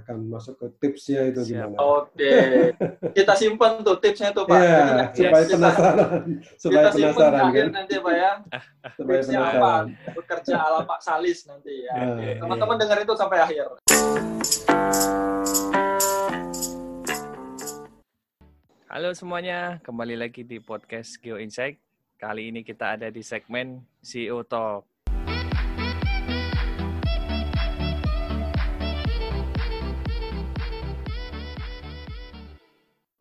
[0.00, 1.70] akan masuk ke tipsnya itu Siap.
[1.70, 1.76] gimana.
[1.78, 2.32] Oke,
[3.16, 4.56] kita simpan tuh tipsnya tuh Pak.
[4.56, 4.80] Iya,
[5.12, 6.08] Jadi, supaya kita- penasaran,
[6.56, 8.32] supaya kita penasaran kan, nanti Pak ya.
[8.96, 9.46] supaya Tipsnya apa?
[9.46, 9.84] penasaran.
[10.16, 11.92] Bekerja ala Pak Salis nanti ya.
[11.94, 12.28] Nah, Oke.
[12.40, 13.66] Teman-teman dengar itu sampai akhir.
[18.90, 21.78] Halo semuanya, kembali lagi di podcast Geo Insight.
[22.18, 24.89] Kali ini kita ada di segmen CEO Talk.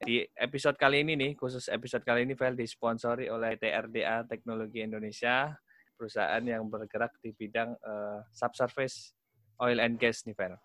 [0.10, 5.54] Di episode kali ini nih, khusus episode kali ini Vel disponsori oleh TRDA Teknologi Indonesia,
[5.94, 9.14] perusahaan yang bergerak di bidang eh, subsurface
[9.62, 10.58] oil and gas nih Vel.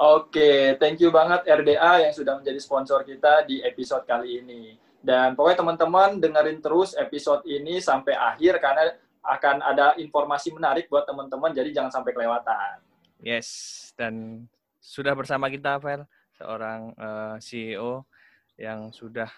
[0.00, 4.80] Oke, thank you banget RDA yang sudah menjadi sponsor kita di episode kali ini.
[5.04, 11.04] Dan pokoknya teman-teman dengerin terus episode ini sampai akhir karena akan ada informasi menarik buat
[11.04, 12.80] teman-teman, jadi jangan sampai kelewatan.
[13.20, 14.48] Yes, dan
[14.80, 16.08] sudah bersama kita, Vel,
[16.40, 18.08] seorang eh, CEO
[18.56, 19.28] yang sudah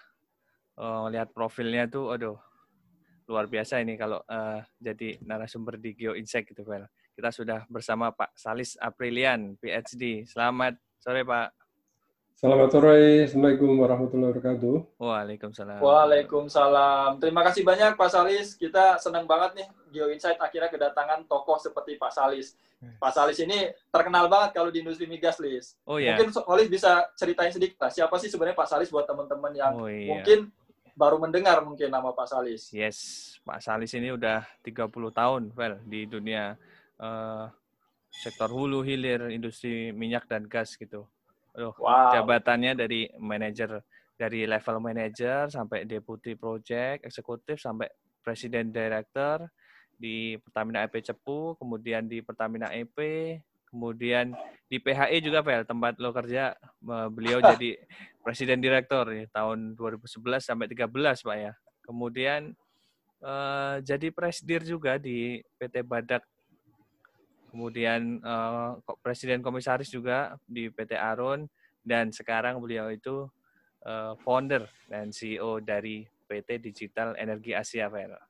[0.79, 2.39] eh, lihat profilnya tuh, aduh,
[3.29, 6.87] luar biasa ini kalau eh, jadi narasumber di Geo Insight gitu, Vel.
[7.13, 10.23] Kita sudah bersama Pak Salis Aprilian, PhD.
[10.23, 11.59] Selamat sore, Pak.
[12.39, 14.95] Selamat sore, Assalamualaikum warahmatullahi wabarakatuh.
[14.95, 15.83] Waalaikumsalam.
[15.83, 17.19] Waalaikumsalam.
[17.19, 18.55] Terima kasih banyak Pak Salis.
[18.55, 22.55] Kita senang banget nih Geo Insight akhirnya kedatangan tokoh seperti Pak Salis.
[22.79, 25.75] Pak Salis ini terkenal banget kalau di industri migas, Lis.
[25.83, 26.15] Oh ya.
[26.15, 29.91] Mungkin Olis bisa ceritain sedikit lah, siapa sih sebenarnya Pak Salis buat teman-teman yang Oh
[29.91, 30.15] iya.
[30.15, 30.47] mungkin
[30.95, 32.71] baru mendengar mungkin nama Pak Salis.
[32.71, 32.97] Yes,
[33.43, 36.55] Pak Salis ini udah 30 tahun, Vel, di dunia
[36.99, 37.45] eh,
[38.11, 41.03] sektor hulu hilir industri minyak dan gas gitu.
[41.55, 42.15] Aduh, Wow.
[42.15, 43.83] jabatannya dari manajer
[44.19, 47.87] dari level manager sampai deputy project eksekutif sampai
[48.19, 49.47] presiden director
[49.99, 52.95] di Pertamina EP Cepu, kemudian di Pertamina EP,
[53.67, 54.33] kemudian
[54.71, 56.55] di PHE juga Vel, tempat lo kerja
[57.11, 57.77] beliau jadi
[58.23, 60.87] presiden direktur ya, tahun 2011 sampai 13
[61.19, 61.53] Pak ya.
[61.83, 62.55] Kemudian
[63.21, 66.23] eh, jadi presidir juga di PT Badak.
[67.51, 68.71] Kemudian eh,
[69.03, 71.43] presiden komisaris juga di PT Arun
[71.83, 73.27] dan sekarang beliau itu
[73.83, 78.28] eh, founder dan CEO dari PT Digital Energi Asia Vel.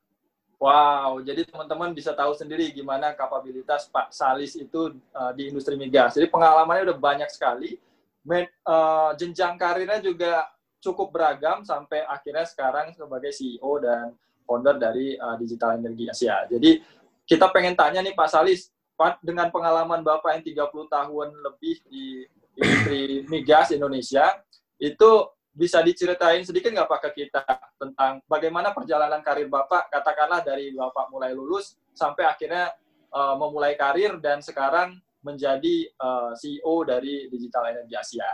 [0.60, 6.20] Wow, jadi teman-teman bisa tahu sendiri gimana kapabilitas Pak Salis itu uh, di industri migas.
[6.20, 7.80] Jadi pengalamannya udah banyak sekali.
[8.20, 10.44] Men, uh, jenjang karirnya juga
[10.84, 14.12] cukup beragam sampai akhirnya sekarang sebagai CEO dan
[14.44, 16.44] founder dari uh, Digital Energi Asia.
[16.44, 16.84] Jadi
[17.24, 18.68] kita pengen tanya nih Pak Salis,
[19.00, 22.28] Pak, dengan pengalaman Bapak yang 30 tahun lebih di
[22.60, 24.28] industri migas Indonesia,
[24.76, 25.24] itu
[25.60, 27.44] bisa diceritain sedikit nggak Pak ke kita
[27.76, 32.72] tentang bagaimana perjalanan karir Bapak, katakanlah dari Bapak mulai lulus sampai akhirnya
[33.12, 38.30] uh, memulai karir dan sekarang menjadi uh, CEO dari Digital Energy Asia.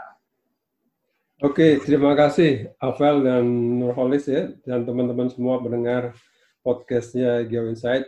[1.42, 3.44] Oke, terima kasih Avel dan
[3.82, 6.14] Nurholis ya, dan teman-teman semua mendengar
[6.62, 8.06] podcastnya Geo Insight.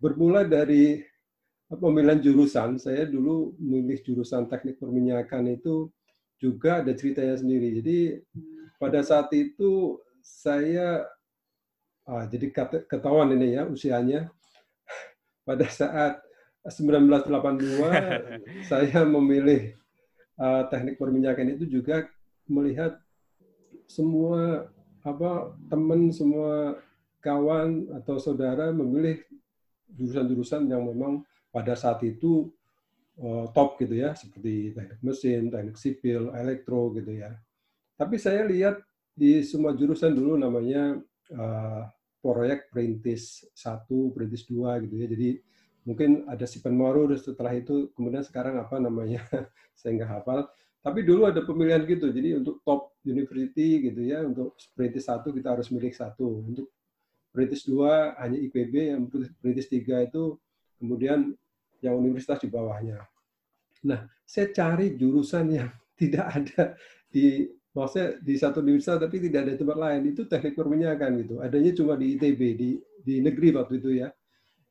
[0.00, 1.04] Bermula dari
[1.68, 5.92] pemilihan jurusan, saya dulu memilih jurusan teknik perminyakan itu
[6.36, 7.80] juga ada ceritanya sendiri.
[7.80, 7.98] Jadi
[8.76, 11.04] pada saat itu saya,
[12.04, 12.52] ah, jadi
[12.86, 14.28] ketahuan ini ya usianya,
[15.48, 16.20] pada saat
[16.66, 17.78] 1982
[18.70, 19.78] saya memilih
[20.34, 22.10] uh, teknik perminyakan itu juga
[22.50, 22.98] melihat
[23.86, 24.66] semua
[25.06, 26.82] apa teman semua
[27.22, 29.22] kawan atau saudara memilih
[29.94, 31.22] jurusan-jurusan yang memang
[31.54, 32.50] pada saat itu
[33.20, 37.32] uh, top gitu ya seperti teknik mesin, teknik sipil, elektro gitu ya.
[37.96, 38.80] Tapi saya lihat
[39.16, 41.00] di semua jurusan dulu namanya
[41.32, 41.82] uh,
[42.20, 45.06] proyek perintis satu, perintis dua gitu ya.
[45.08, 45.30] Jadi
[45.86, 49.22] mungkin ada Sipen Maru setelah itu kemudian sekarang apa namanya
[49.78, 50.50] saya nggak hafal
[50.82, 55.54] tapi dulu ada pemilihan gitu jadi untuk top university gitu ya untuk perintis satu kita
[55.54, 56.74] harus milih satu untuk
[57.30, 59.06] perintis dua hanya IPB yang
[59.38, 60.34] perintis tiga itu
[60.82, 61.38] kemudian
[61.86, 62.98] yang universitas di bawahnya
[63.86, 65.70] nah saya cari jurusan yang
[66.00, 66.62] tidak ada
[67.06, 71.72] di maksudnya di satu universitas tapi tidak ada tempat lain itu teknik perminyakan gitu adanya
[71.76, 72.70] cuma di ITB di
[73.06, 74.08] di negeri waktu itu ya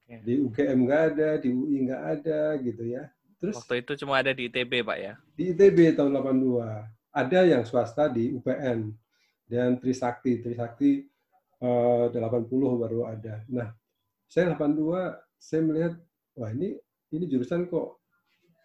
[0.05, 3.03] di UGM nggak ada, di UI nggak ada gitu ya.
[3.41, 5.13] Terus Waktu itu cuma ada di ITB, Pak ya.
[5.35, 6.61] di ITB tahun 82
[7.15, 8.93] ada yang swasta di UPN
[9.49, 11.03] dan Trisakti, Trisakti
[11.59, 13.41] eh, 80 baru ada.
[13.49, 13.73] Nah,
[14.29, 15.93] saya 82 saya melihat
[16.37, 16.77] wah ini
[17.15, 18.03] ini jurusan kok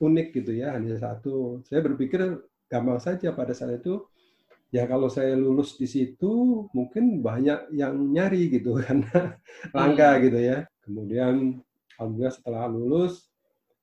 [0.01, 1.61] unik gitu ya, hanya satu.
[1.69, 2.21] Saya berpikir
[2.71, 4.07] gampang saja pada saat itu
[4.71, 9.37] ya kalau saya lulus di situ mungkin banyak yang nyari gitu karena
[9.75, 10.65] langka gitu ya.
[10.83, 11.61] Kemudian
[11.99, 13.29] alhamdulillah setelah lulus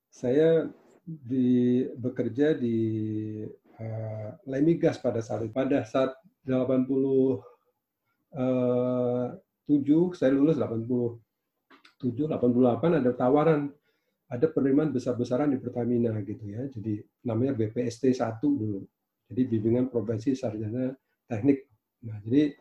[0.08, 0.66] saya
[1.04, 2.76] di bekerja di
[3.80, 5.52] uh, Lemigas pada saat itu.
[5.54, 6.16] Pada saat
[6.48, 7.38] 87
[8.36, 11.20] uh, saya lulus 87
[12.00, 13.72] 88 ada tawaran
[14.28, 16.68] ada penerimaan besar-besaran di Pertamina gitu ya.
[16.68, 18.84] Jadi namanya BPST 1 dulu.
[19.28, 20.92] Jadi bimbingan profesi sarjana
[21.28, 21.64] teknik.
[22.04, 22.52] Nah, jadi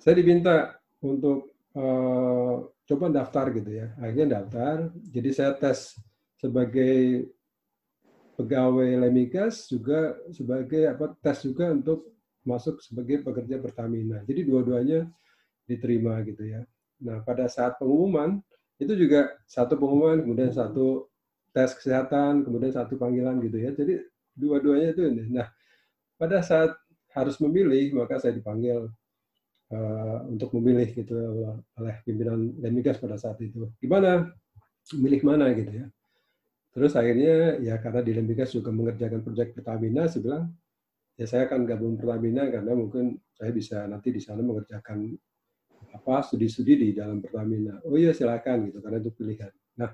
[0.00, 3.92] saya diminta untuk uh, coba daftar gitu ya.
[4.00, 4.88] Akhirnya daftar.
[5.12, 6.00] Jadi saya tes
[6.40, 7.28] sebagai
[8.40, 12.08] pegawai Lemigas juga sebagai apa tes juga untuk
[12.40, 14.24] masuk sebagai pekerja Pertamina.
[14.24, 15.04] Jadi dua-duanya
[15.68, 16.64] diterima gitu ya.
[17.04, 18.40] Nah, pada saat pengumuman
[18.80, 21.12] itu juga satu pengumuman, kemudian satu
[21.52, 23.70] tes kesehatan, kemudian satu panggilan gitu ya.
[23.76, 24.00] Jadi
[24.32, 25.24] dua-duanya itu ini.
[25.36, 25.46] Nah,
[26.16, 26.72] pada saat
[27.12, 28.88] harus memilih, maka saya dipanggil
[29.74, 31.14] uh, untuk memilih gitu
[31.76, 33.68] oleh pimpinan Lemigas pada saat itu.
[33.76, 34.32] Gimana?
[34.96, 35.86] Milih mana gitu ya.
[36.70, 40.44] Terus akhirnya ya karena di Lembigas juga mengerjakan proyek Pertamina, saya bilang
[41.18, 45.10] ya saya akan gabung Pertamina karena mungkin saya bisa nanti di sana mengerjakan
[45.90, 47.80] apa studi-studi di dalam Pertamina.
[47.88, 49.52] Oh iya silakan gitu karena itu pilihan.
[49.80, 49.90] Nah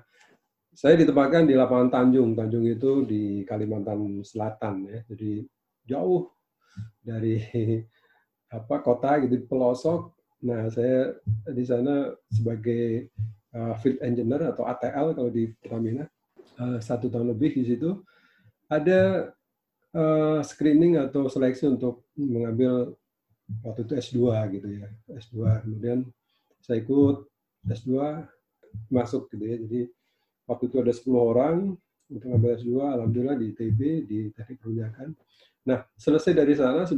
[0.77, 2.37] saya ditempatkan di lapangan Tanjung.
[2.37, 5.31] Tanjung itu di Kalimantan Selatan ya, jadi
[5.89, 6.29] jauh
[7.01, 7.41] dari
[8.57, 10.13] apa kota gitu pelosok.
[10.45, 11.17] Nah saya
[11.49, 13.09] di sana sebagai
[13.57, 16.05] uh, field engineer atau ATL kalau di Pertamina
[16.61, 18.05] uh, satu tahun lebih di situ
[18.69, 19.33] ada
[19.95, 22.93] uh, screening atau seleksi untuk mengambil
[23.63, 24.19] waktu itu S2
[24.55, 25.99] gitu ya S2 kemudian
[26.59, 27.23] saya ikut
[27.67, 27.91] S2
[28.91, 29.57] masuk gitu ya.
[29.63, 29.81] Jadi
[30.47, 31.55] waktu itu ada 10 orang
[32.07, 35.11] untuk ngambil S2 alhamdulillah di ITB di teknik perunjakan
[35.67, 36.95] nah selesai dari sana 93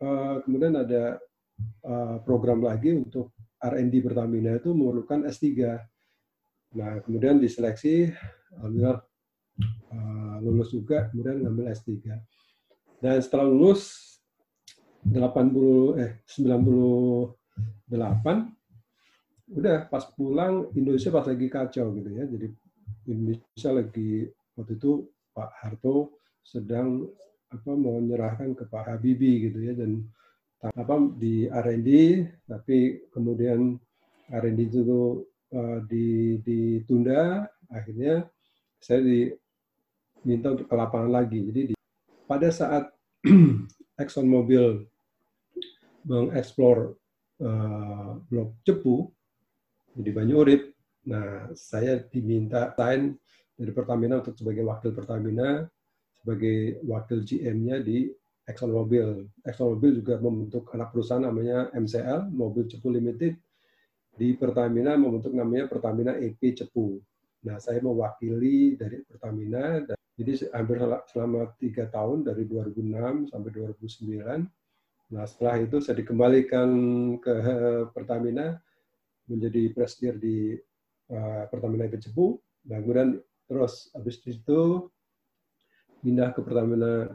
[0.00, 1.20] uh, kemudian ada
[1.84, 5.76] uh, program lagi untuk R&D Pertamina itu memerlukan S3
[6.76, 8.12] Nah, kemudian diseleksi,
[8.60, 9.00] alhamdulillah
[9.88, 12.12] uh, lulus juga, kemudian ngambil S3.
[13.00, 14.07] Dan setelah lulus
[15.06, 17.94] 80 eh 98
[19.48, 22.28] udah pas pulang Indonesia pas lagi kacau gitu ya.
[22.28, 22.52] Jadi
[23.08, 24.28] Indonesia lagi
[24.58, 27.08] waktu itu Pak Harto sedang
[27.48, 30.04] apa mau menyerahkan ke Pak Habibie gitu ya dan
[30.60, 31.88] apa di R&D
[32.44, 33.80] tapi kemudian
[34.28, 38.28] R&D itu uh, ditunda, akhirnya
[38.78, 41.40] saya diminta untuk ke lapangan lagi.
[41.48, 41.74] Jadi di,
[42.28, 42.92] pada saat
[43.98, 44.86] Exxon Mobil
[46.06, 46.94] mengeksplor
[47.42, 49.10] uh, blok Cepu
[49.98, 50.70] di Banyurit,
[51.10, 53.18] nah saya diminta sign
[53.58, 55.66] dari Pertamina untuk sebagai wakil Pertamina,
[56.22, 58.06] sebagai wakil GM-nya di
[58.46, 59.26] Exxon Mobil.
[59.42, 63.34] Exxon Mobil juga membentuk anak perusahaan namanya MCL, Mobil Cepu Limited,
[64.18, 66.98] di Pertamina membentuk namanya Pertamina EP Cepu.
[67.46, 69.82] Nah, saya mewakili dari Pertamina.
[70.18, 70.82] Jadi hampir
[71.14, 75.14] selama tiga tahun dari 2006 sampai 2009.
[75.14, 76.68] Nah, setelah itu saya dikembalikan
[77.22, 77.34] ke
[77.94, 78.58] Pertamina
[79.30, 80.58] menjadi presidir di
[81.14, 82.34] uh, Pertamina EP Cepu.
[82.66, 83.10] Dan kemudian
[83.46, 84.90] terus habis itu
[86.02, 87.14] pindah ke Pertamina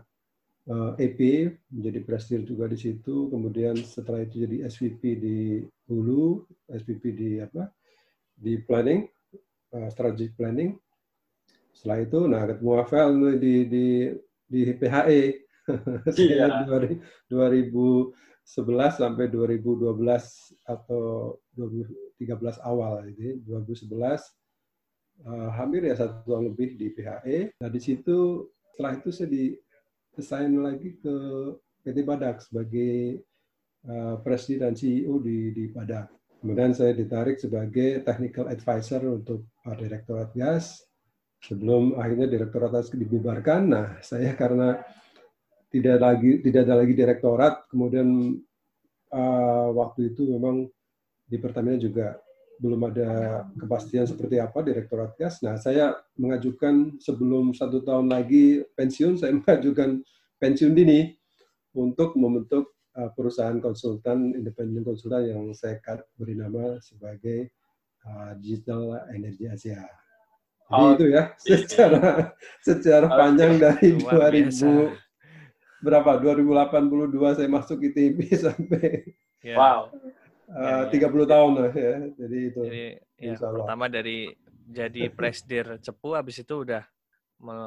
[0.95, 3.27] EP eh, e menjadi presidir juga di situ.
[3.27, 5.39] Kemudian setelah itu jadi SVP di
[5.91, 7.67] Hulu, SVP di apa?
[8.31, 9.03] Di planning,
[9.75, 10.79] uh, strategic planning.
[11.73, 13.11] Setelah itu, nah ketemu Avel
[13.41, 13.87] di di
[14.47, 15.23] di PHE.
[16.19, 16.67] Iya.
[16.67, 18.11] 2011
[18.99, 19.95] sampai 2012
[20.67, 22.19] atau 2013
[22.67, 23.87] awal ini 2011
[25.23, 27.55] uh, hampir ya satu tahun lebih di PHE.
[27.63, 28.43] Nah di situ
[28.75, 29.55] setelah itu saya di
[30.19, 31.15] assign lagi ke
[31.87, 33.23] PT Badak sebagai
[33.87, 36.11] uh, presiden dan CEO di, di Badak.
[36.43, 40.83] Kemudian saya ditarik sebagai technical advisor untuk Direktorat Gas.
[41.43, 44.79] Sebelum akhirnya Direktorat dibubarkan, nah saya karena
[45.73, 48.37] tidak lagi tidak ada lagi direktorat, kemudian
[49.09, 50.69] uh, waktu itu memang
[51.25, 52.21] di Pertamina juga
[52.61, 55.41] belum ada kepastian seperti apa direktorat gas.
[55.41, 60.05] Nah, saya mengajukan sebelum satu tahun lagi pensiun, saya mengajukan
[60.37, 61.09] pensiun dini
[61.73, 65.81] untuk membentuk uh, perusahaan konsultan independen konsultan yang saya
[66.13, 67.49] beri nama sebagai
[68.05, 70.02] uh, Digital Energy Asia.
[70.73, 72.33] Oh, itu ya secara
[72.65, 73.19] secara okay.
[73.19, 74.67] panjang dari Luar 2000 biasa.
[75.83, 79.13] berapa 2082 saya masuk ITB sampai
[79.45, 79.57] yeah.
[79.57, 79.91] wow
[80.53, 81.25] Uh, ya, 30 ya.
[81.25, 81.95] tahun lah ya.
[82.19, 82.61] Jadi itu.
[82.67, 82.85] Jadi
[83.17, 84.29] ya, pertama dari
[84.69, 86.83] jadi presdir Cepu habis itu udah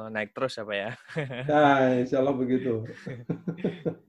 [0.09, 0.91] naik terus apa ya?
[1.51, 2.87] Nah, insya Allah begitu.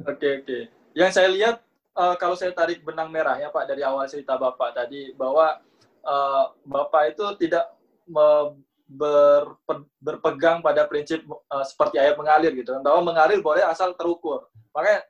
[0.07, 0.59] Oke, oke.
[0.97, 1.57] Yang saya lihat
[1.99, 5.61] uh, kalau saya tarik benang merah ya Pak dari awal cerita Bapak tadi bahwa
[6.07, 7.69] uh, Bapak itu tidak
[8.09, 8.57] me
[8.89, 9.61] ber,
[10.01, 14.49] berpegang pada prinsip uh, seperti air mengalir gitu kan bahwa mengalir boleh asal terukur.
[14.73, 15.05] Makanya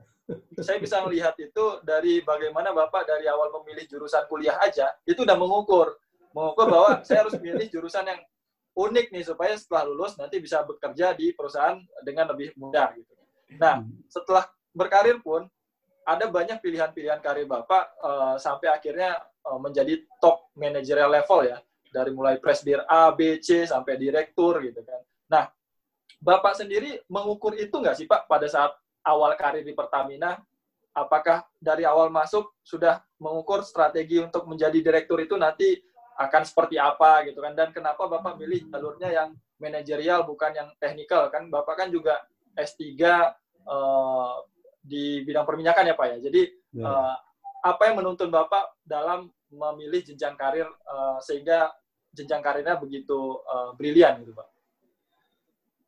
[0.61, 5.39] saya bisa melihat itu dari bagaimana Bapak dari awal memilih jurusan kuliah aja itu udah
[5.39, 5.97] mengukur
[6.37, 8.21] mengukur bahwa saya harus memilih jurusan yang
[8.77, 13.15] unik nih supaya setelah lulus nanti bisa bekerja di perusahaan dengan lebih mudah gitu.
[13.57, 14.45] Nah, setelah
[14.77, 15.49] berkarir pun
[16.07, 21.59] ada banyak pilihan-pilihan karir Bapak uh, sampai akhirnya uh, menjadi top managerial level ya.
[21.89, 25.01] Dari mulai presidir A, B, C sampai direktur gitu kan.
[25.29, 25.45] Nah,
[26.19, 28.75] Bapak sendiri mengukur itu nggak sih Pak pada saat
[29.07, 30.35] awal karir di Pertamina?
[30.91, 35.79] Apakah dari awal masuk sudah mengukur strategi untuk menjadi direktur itu nanti
[36.19, 37.55] akan seperti apa gitu kan?
[37.55, 39.29] Dan kenapa Bapak milih jalurnya yang
[39.63, 41.47] manajerial bukan yang teknikal kan?
[41.47, 42.19] Bapak kan juga
[42.59, 42.83] S3
[43.63, 44.43] uh,
[44.83, 46.17] di bidang perminyakan ya Pak ya.
[46.19, 46.43] Jadi
[46.75, 46.83] ya.
[46.83, 47.17] Uh,
[47.63, 51.73] apa yang menuntun Bapak dalam memilih jenjang karir uh, sehingga
[52.13, 54.49] jenjang karirnya begitu uh, brilian gitu Pak?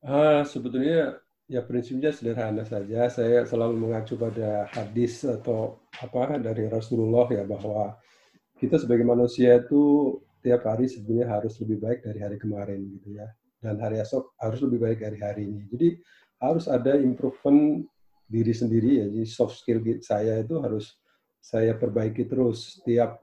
[0.01, 3.11] Uh, sebetulnya ya prinsipnya sederhana saja.
[3.11, 7.99] Saya selalu mengacu pada hadis atau apa dari Rasulullah ya bahwa
[8.57, 13.29] kita sebagai manusia itu tiap hari sebenarnya harus lebih baik dari hari kemarin gitu ya.
[13.61, 15.69] Dan hari esok harus lebih baik dari hari ini.
[15.69, 15.89] Jadi
[16.41, 17.85] harus ada improvement
[18.25, 19.07] diri sendiri ya.
[19.13, 20.97] Jadi soft skill saya itu harus
[21.41, 23.21] saya perbaiki terus setiap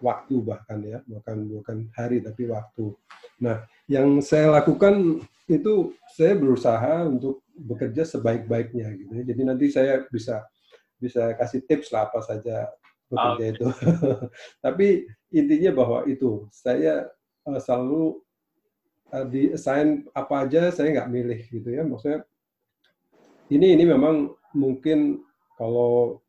[0.00, 2.92] waktu bahkan ya, bukan bukan hari tapi waktu.
[3.40, 9.22] Nah, yang saya lakukan itu saya berusaha untuk bekerja sebaik-baiknya gitu ya.
[9.26, 10.44] Jadi nanti saya bisa
[11.00, 12.68] bisa kasih tips lah apa saja
[13.10, 13.52] bekerja okay.
[13.56, 13.66] itu.
[14.64, 14.86] tapi
[15.34, 17.08] intinya bahwa itu saya
[17.48, 18.20] uh, selalu
[19.10, 21.82] uh, di assign apa aja saya nggak milih gitu ya.
[21.82, 22.22] Maksudnya
[23.50, 25.24] ini ini memang mungkin
[25.58, 26.22] kalau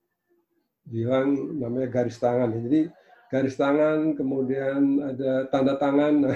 [0.87, 2.59] bilang namanya garis tangan ya.
[2.65, 2.81] Jadi
[3.31, 6.35] garis tangan kemudian ada tanda tangan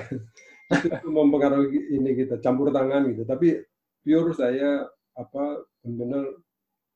[0.87, 3.27] itu mempengaruhi ini kita campur tangan gitu.
[3.27, 3.59] Tapi
[4.01, 6.25] pure saya apa benar-benar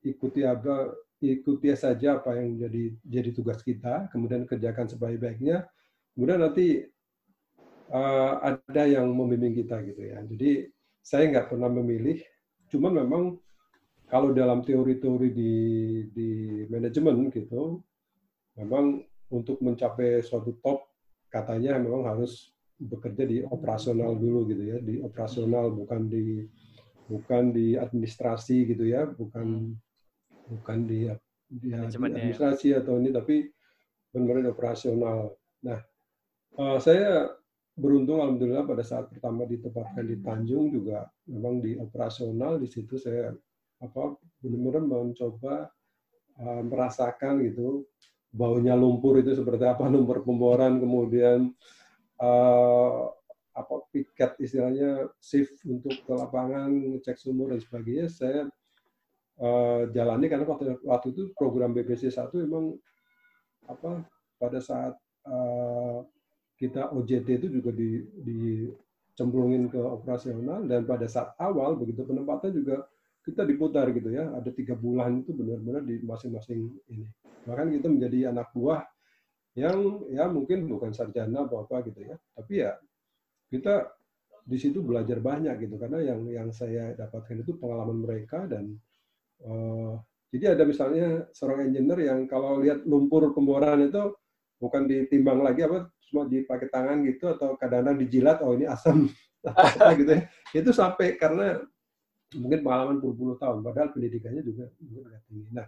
[0.00, 0.90] ikuti apa
[1.20, 5.68] ikuti saja apa yang jadi jadi tugas kita, kemudian kerjakan sebaik-baiknya.
[6.16, 6.80] Kemudian nanti
[7.92, 10.24] uh, ada yang membimbing kita gitu ya.
[10.24, 10.64] Jadi
[11.04, 12.18] saya nggak pernah memilih,
[12.72, 13.22] cuman memang
[14.10, 15.54] kalau dalam teori-teori di,
[16.10, 16.30] di
[16.66, 17.78] manajemen gitu,
[18.58, 20.90] memang untuk mencapai suatu top
[21.30, 26.48] katanya memang harus bekerja di operasional dulu gitu ya, di operasional bukan di
[27.06, 29.74] bukan di administrasi gitu ya, bukan
[30.50, 31.06] bukan di,
[31.46, 31.86] di, di ya.
[31.86, 32.82] administrasi ya.
[32.82, 33.46] atau ini tapi
[34.10, 35.38] benar-benar operasional.
[35.62, 35.78] Nah,
[36.58, 37.30] uh, saya
[37.78, 43.32] beruntung alhamdulillah pada saat pertama ditempatkan di Tanjung juga memang di operasional di situ saya
[43.80, 45.70] apa benar-benar mencoba
[46.36, 47.88] uh, merasakan gitu
[48.30, 51.50] baunya lumpur itu seperti apa lumpur pemboran kemudian
[52.22, 53.10] uh,
[53.50, 56.70] apa piket istilahnya shift untuk ke lapangan
[57.02, 58.06] cek sumur dan sebagainya.
[58.06, 58.46] Saya
[59.42, 62.78] uh, jalani karena waktu waktu itu program BPC 1 memang
[63.66, 64.06] apa
[64.38, 64.94] pada saat
[65.26, 66.06] uh,
[66.56, 72.84] kita OJT itu juga di, dicemplungin ke operasional dan pada saat awal begitu penempatan juga
[73.30, 74.34] kita diputar gitu ya.
[74.34, 77.06] Ada tiga bulan itu benar-benar di masing-masing ini.
[77.46, 78.82] Bahkan kita menjadi anak buah
[79.58, 82.16] yang ya mungkin bukan sarjana apa apa gitu ya.
[82.34, 82.74] Tapi ya
[83.50, 83.90] kita
[84.42, 85.78] di situ belajar banyak gitu.
[85.78, 88.74] Karena yang yang saya dapatkan itu pengalaman mereka dan
[89.46, 89.94] uh,
[90.30, 94.14] jadi ada misalnya seorang engineer yang kalau lihat lumpur pemboran itu
[94.62, 99.10] bukan ditimbang lagi apa cuma dipakai tangan gitu atau kadang-kadang dijilat oh ini asam
[99.98, 100.22] gitu ya.
[100.54, 101.58] Itu sampai karena
[102.38, 105.50] mungkin pengalaman puluh-puluh tahun, padahal pendidikannya juga juga tinggi.
[105.50, 105.66] Nah,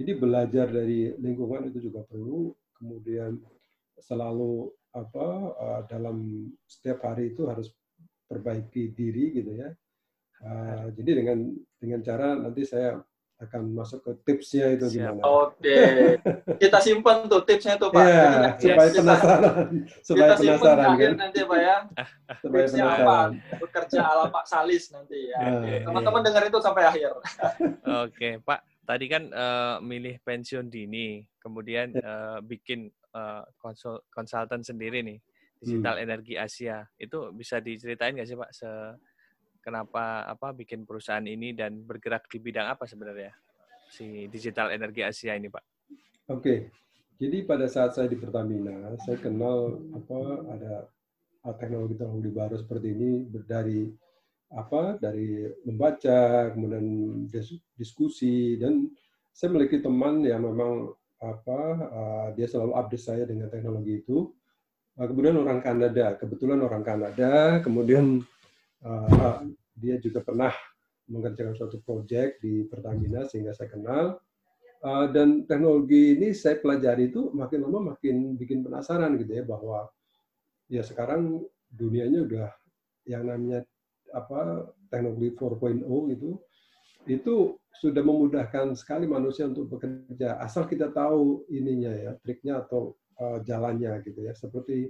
[0.00, 3.36] jadi belajar dari lingkungan itu juga perlu, kemudian
[4.00, 5.26] selalu apa
[5.60, 7.68] uh, dalam setiap hari itu harus
[8.24, 9.68] perbaiki diri gitu ya.
[10.40, 12.96] Uh, jadi dengan dengan cara nanti saya
[13.40, 15.16] akan masuk ke tipsnya itu Siap.
[15.16, 15.22] gimana.
[15.24, 15.80] Oke,
[16.62, 18.04] kita simpan tuh tipsnya tuh Pak.
[18.04, 19.68] Ya, supaya kita, penasaran,
[20.04, 21.12] supaya kita penasaran kan.
[21.16, 21.76] nanti Pak ya.
[22.44, 23.30] supaya tipsnya penasaran.
[23.40, 23.56] apa?
[23.64, 25.40] Bekerja ala Pak Salis nanti ya.
[25.88, 27.10] Teman-teman dengar itu sampai akhir.
[28.04, 28.60] Oke, Pak.
[28.84, 35.16] Tadi kan uh, milih pensiun dini, kemudian uh, bikin uh, konsul, konsultan sendiri nih,
[35.62, 36.04] Digital hmm.
[36.04, 36.84] Energi Asia.
[37.00, 38.50] Itu bisa diceritain nggak sih Pak?
[38.52, 38.68] Se
[39.60, 43.32] kenapa apa bikin perusahaan ini dan bergerak di bidang apa sebenarnya
[43.90, 45.64] si Digital Energi Asia ini, Pak?
[46.30, 46.70] Oke.
[47.20, 50.18] Jadi pada saat saya di Pertamina, saya kenal apa
[50.56, 50.74] ada
[51.60, 53.10] teknologi-teknologi baru seperti ini
[53.44, 53.92] dari
[54.50, 56.84] apa dari membaca, kemudian
[57.76, 58.88] diskusi dan
[59.36, 61.60] saya memiliki teman yang memang apa
[61.92, 64.32] uh, dia selalu update saya dengan teknologi itu.
[64.96, 68.24] uh, kemudian orang Kanada, kebetulan orang Kanada, kemudian
[68.84, 69.44] uh,
[69.76, 70.52] dia juga pernah
[71.10, 74.20] mengerjakan suatu proyek di Pertamina sehingga saya kenal.
[74.80, 79.92] Uh, dan teknologi ini saya pelajari itu makin lama makin bikin penasaran gitu ya bahwa
[80.72, 82.48] ya sekarang dunianya udah
[83.04, 83.60] yang namanya
[84.16, 85.84] apa teknologi 4.0
[86.16, 86.30] itu
[87.12, 87.34] itu
[87.76, 94.00] sudah memudahkan sekali manusia untuk bekerja asal kita tahu ininya ya triknya atau uh, jalannya
[94.04, 94.88] gitu ya seperti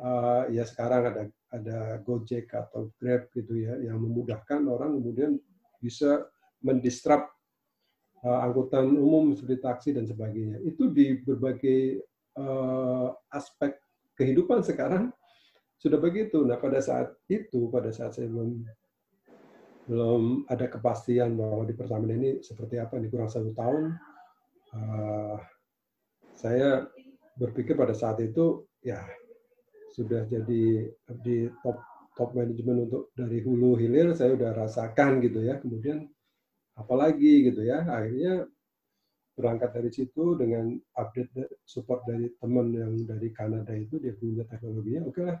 [0.00, 5.36] uh, ya sekarang ada ada Gojek atau Grab gitu ya yang memudahkan orang kemudian
[5.78, 6.26] bisa
[6.64, 7.28] mendistrap
[8.24, 12.04] uh, angkutan umum seperti taksi dan sebagainya itu di berbagai
[12.40, 13.76] uh, aspek
[14.16, 15.08] kehidupan sekarang
[15.80, 16.44] sudah begitu.
[16.44, 18.60] Nah pada saat itu pada saat saya belum
[19.88, 23.96] belum ada kepastian bahwa di Pertamina ini seperti apa di kurang satu tahun
[24.76, 25.36] uh,
[26.36, 26.86] saya
[27.40, 29.00] berpikir pada saat itu ya
[29.90, 31.78] sudah jadi di top
[32.14, 35.58] top manajemen untuk dari hulu hilir saya udah rasakan gitu ya.
[35.58, 36.06] Kemudian
[36.78, 38.46] apalagi gitu ya akhirnya
[39.36, 45.08] berangkat dari situ dengan update support dari teman yang dari Kanada itu dia punya teknologinya
[45.08, 45.38] oke lah.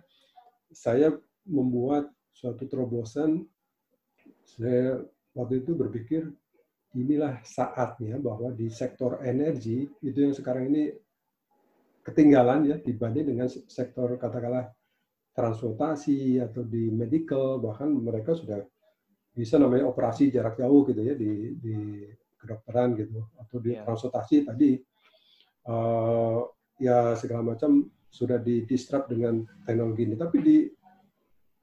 [0.70, 1.10] Saya
[1.44, 3.44] membuat suatu terobosan.
[4.46, 5.02] Saya
[5.34, 6.30] waktu itu berpikir
[6.96, 10.90] inilah saatnya bahwa di sektor energi itu yang sekarang ini
[12.00, 14.72] ketinggalan ya dibanding dengan sektor katakanlah
[15.36, 18.60] transportasi atau di medical bahkan mereka sudah
[19.30, 21.76] bisa namanya operasi jarak jauh gitu ya di, di
[22.34, 23.84] kedokteran gitu atau di yeah.
[23.86, 24.70] transportasi tadi.
[25.60, 26.48] Uh,
[26.80, 30.16] ya segala macam sudah di disrupt dengan teknologi ini.
[30.16, 30.56] Tapi di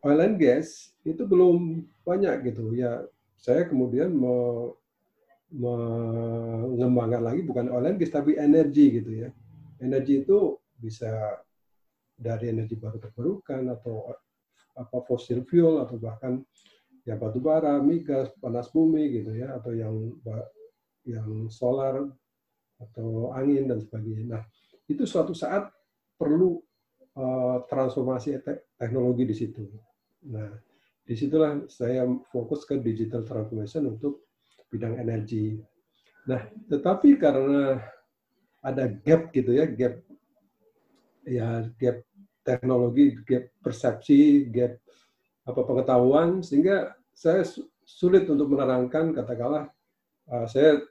[0.06, 3.04] oil and gas itu belum banyak gitu ya.
[3.36, 4.78] Saya kemudian mau
[5.52, 9.30] mengembangkan lagi bukan oil and gas tapi energi gitu ya
[9.82, 11.42] energi itu bisa
[12.18, 14.10] dari energi baru terbarukan atau
[14.78, 16.42] apa fosil fuel atau bahkan
[17.06, 19.96] ya batu bara, migas, panas bumi gitu ya atau yang
[21.08, 22.04] yang solar
[22.78, 24.38] atau angin dan sebagainya.
[24.38, 24.44] Nah,
[24.86, 25.72] itu suatu saat
[26.20, 26.62] perlu
[27.18, 28.38] uh, transformasi
[28.78, 29.64] teknologi di situ.
[30.30, 30.52] Nah,
[31.08, 34.28] di situlah saya fokus ke digital transformation untuk
[34.68, 35.56] bidang energi.
[36.28, 37.80] Nah, tetapi karena
[38.62, 40.02] ada gap gitu ya, gap
[41.28, 41.98] ya gap
[42.42, 44.80] teknologi, gap persepsi, gap
[45.48, 47.48] apa pengetahuan sehingga saya
[47.88, 49.72] sulit untuk menerangkan katakanlah
[50.28, 50.84] uh, saya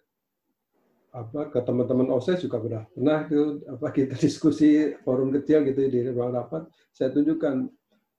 [1.13, 6.09] apa ke teman-teman OSES juga sudah pernah itu apa kita diskusi forum kecil gitu di
[6.13, 7.69] ruang rapat saya tunjukkan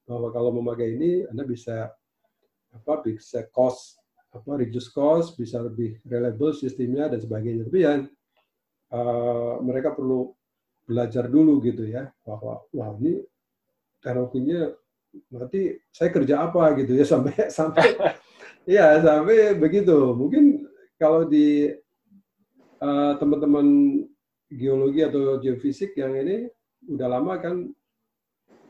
[0.05, 1.89] bahwa kalau memakai ini Anda bisa
[2.73, 3.97] apa bisa cost
[4.37, 7.65] apa reduce cost, bisa lebih reliable sistemnya dan sebagainya.
[7.67, 7.99] Tapi yang
[8.93, 10.31] uh, mereka perlu
[10.87, 13.19] belajar dulu gitu ya bahwa wah ini
[13.99, 14.71] teknologinya
[15.33, 17.87] nanti saya kerja apa gitu ya sampai sampai
[18.77, 20.15] ya sampai begitu.
[20.15, 21.71] Mungkin kalau di
[22.81, 23.67] uh, teman-teman
[24.47, 26.47] geologi atau geofisik yang ini
[26.87, 27.67] udah lama kan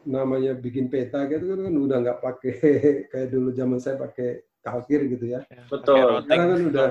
[0.07, 2.53] namanya bikin peta gitu kan, kan udah nggak pakai
[3.11, 5.43] kayak dulu zaman saya pakai kalkir gitu ya.
[5.51, 6.23] ya Betul.
[6.25, 6.89] Sekarang kan udah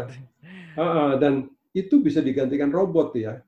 [0.77, 3.45] uh, uh, dan itu bisa digantikan robot ya.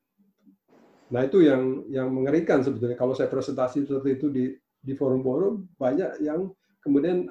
[1.08, 4.44] Nah itu yang yang mengerikan sebetulnya kalau saya presentasi seperti itu di
[4.84, 6.52] di forum-forum banyak yang
[6.84, 7.24] kemudian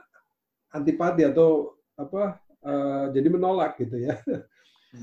[0.73, 4.17] antipati atau apa uh, jadi menolak gitu ya.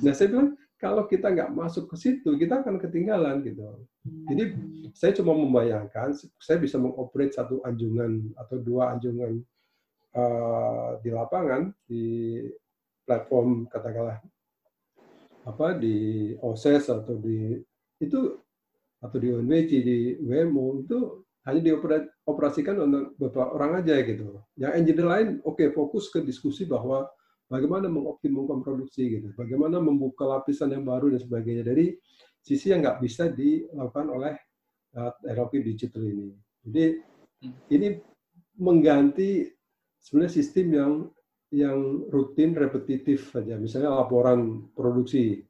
[0.03, 3.63] Nah saya bilang kalau kita nggak masuk ke situ, kita akan ketinggalan gitu.
[4.05, 4.53] Jadi
[4.93, 9.41] saya cuma membayangkan, saya bisa mengoperate satu anjungan atau dua anjungan
[10.13, 12.05] uh, di lapangan di
[13.09, 14.21] platform katakanlah
[15.45, 17.61] apa di OSES atau di
[18.01, 18.21] itu
[19.05, 20.99] atau di ONWC di WMO itu
[21.45, 24.41] hanya dioperasikan untuk beberapa orang aja gitu.
[24.57, 27.05] Yang engineer lain oke okay, fokus ke diskusi bahwa
[27.53, 31.93] bagaimana mengoptimalkan produksi gitu, bagaimana membuka lapisan yang baru dan sebagainya dari
[32.41, 34.35] sisi yang nggak bisa dilakukan oleh
[34.97, 36.33] uh, digital ini.
[36.65, 36.85] Jadi
[37.45, 37.55] hmm.
[37.77, 37.89] ini
[38.57, 39.53] mengganti
[40.01, 40.93] sebenarnya sistem yang
[41.53, 45.45] yang rutin repetitif saja, misalnya laporan produksi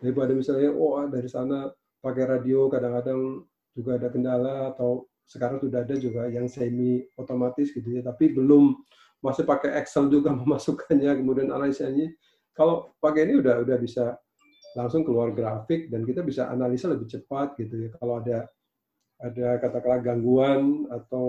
[0.00, 5.82] daripada misalnya oh ah, dari sana pakai radio kadang-kadang juga ada kendala atau sekarang sudah
[5.82, 8.78] ada juga yang semi otomatis gitu ya, tapi belum
[9.24, 12.08] masih pakai Excel juga memasukkannya, kemudian analisanya.
[12.56, 14.16] Kalau pakai ini udah udah bisa
[14.76, 17.90] langsung keluar grafik dan kita bisa analisa lebih cepat gitu ya.
[18.00, 18.48] Kalau ada
[19.20, 21.28] ada katakanlah gangguan atau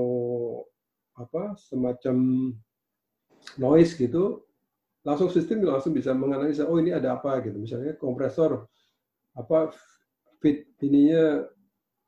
[1.16, 2.16] apa semacam
[3.58, 4.46] noise gitu,
[5.06, 7.58] langsung sistem langsung bisa menganalisa oh ini ada apa gitu.
[7.58, 8.66] Misalnya kompresor
[9.38, 9.70] apa
[10.42, 11.46] fit ininya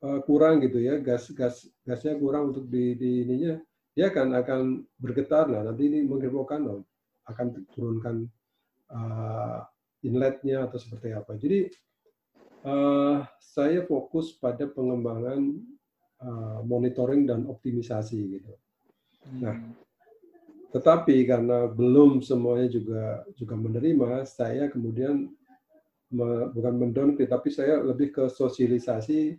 [0.03, 3.59] uh, kurang gitu ya gas gas gasnya kurang untuk di, di ininya
[3.93, 4.61] dia akan akan
[4.95, 6.87] bergetar nah nanti ini menghebohkan loh
[7.27, 8.25] akan turunkan
[8.93, 9.61] uh,
[10.05, 11.67] inletnya atau seperti apa jadi
[12.65, 15.57] uh, saya fokus pada pengembangan
[16.23, 18.53] uh, monitoring dan optimisasi gitu
[19.43, 19.88] nah hmm.
[20.69, 25.29] Tetapi karena belum semuanya juga juga menerima, saya kemudian
[26.13, 29.37] me, bukan mendowngrade, tapi saya lebih ke sosialisasi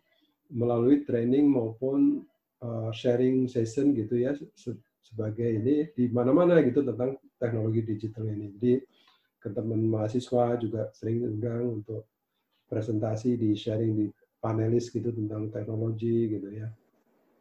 [0.51, 2.27] melalui training maupun
[2.63, 8.51] uh, sharing session gitu ya se, sebagai ini di mana-mana gitu tentang teknologi digital ini.
[8.59, 8.75] Jadi
[9.41, 12.11] ke teman mahasiswa juga sering undang untuk
[12.67, 14.07] presentasi di sharing di
[14.39, 16.69] panelis gitu tentang teknologi gitu ya.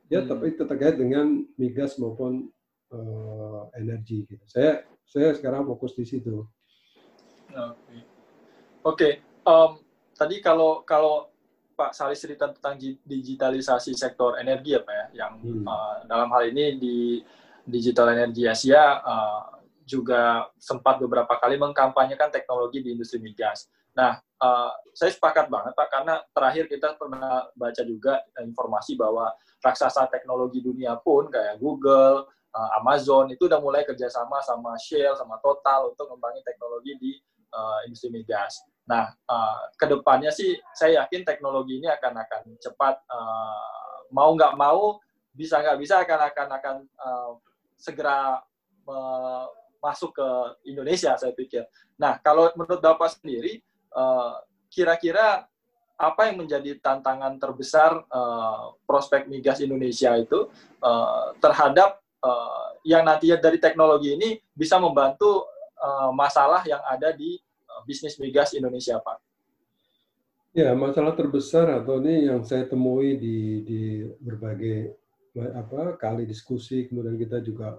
[0.09, 0.29] Ya, hmm.
[0.29, 2.49] tapi terkait dengan migas maupun
[2.93, 4.43] uh, energi gitu.
[4.45, 6.45] Saya saya sekarang fokus di situ.
[7.49, 8.01] Oke, okay.
[8.85, 9.13] okay.
[9.45, 9.81] um,
[10.13, 11.33] tadi kalau kalau
[11.73, 12.75] Pak Salis cerita tentang
[13.07, 15.63] digitalisasi sektor energi ya Pak ya, yang hmm.
[15.65, 16.97] uh, dalam hal ini di
[17.63, 23.71] Digital Energi Asia uh, juga sempat beberapa kali mengkampanyekan teknologi di industri migas.
[23.97, 30.05] Nah, uh, saya sepakat banget Pak karena terakhir kita pernah baca juga informasi bahwa raksasa
[30.11, 35.89] teknologi dunia pun kayak Google, uh, Amazon itu udah mulai kerjasama sama Shell, sama Total
[35.89, 37.11] untuk membangun teknologi di
[37.53, 38.61] uh, industri migas.
[38.89, 44.57] Nah, uh, ke depannya sih saya yakin teknologi ini akan akan cepat uh, mau nggak
[44.57, 44.97] mau
[45.29, 47.31] bisa nggak bisa akan akan akan uh,
[47.77, 48.41] segera
[48.89, 49.45] uh,
[49.79, 50.29] masuk ke
[50.67, 51.63] Indonesia saya pikir.
[51.95, 53.63] Nah, kalau menurut Bapak sendiri
[54.69, 55.47] kira-kira
[55.95, 58.03] apa yang menjadi tantangan terbesar
[58.83, 60.51] prospek migas Indonesia itu
[61.39, 65.47] terhadap uh, yang nantinya dari teknologi ini bisa membantu
[65.79, 69.17] uh, masalah yang ada di uh, bisnis migas Indonesia, Pak?
[70.49, 73.81] Ya, masalah terbesar atau ini yang saya temui di, di
[74.17, 74.97] berbagai
[75.53, 77.77] apa kali diskusi, kemudian kita juga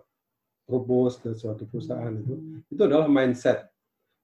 [0.70, 3.66] propose ke suatu perusahaan itu, itu adalah mindset.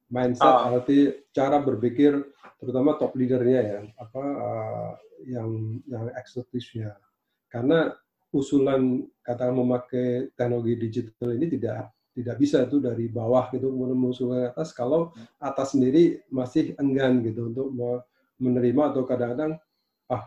[0.07, 0.71] Mindset ah.
[0.71, 2.23] arti cara berpikir,
[2.63, 4.93] terutama top leadernya ya, apa uh,
[5.27, 6.95] yang yang eksekutifnya.
[7.51, 7.91] Karena
[8.37, 14.39] usulan kata memakai teknologi digital ini tidak tidak bisa itu dari bawah gitu menuju ke
[14.53, 14.73] atas.
[14.73, 17.73] Kalau atas sendiri masih enggan gitu untuk
[18.41, 19.61] menerima atau kadang-kadang
[20.09, 20.25] ah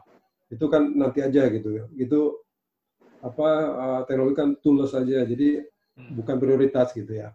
[0.50, 1.70] itu kan nanti aja gitu.
[1.82, 2.38] Ya itu
[3.20, 5.66] apa uh, teknologi kan tools saja jadi
[5.98, 6.14] hmm.
[6.22, 7.34] bukan prioritas gitu ya.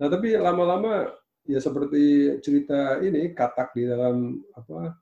[0.00, 1.12] Nah tapi lama-lama
[1.44, 4.96] ya seperti cerita ini katak di dalam apa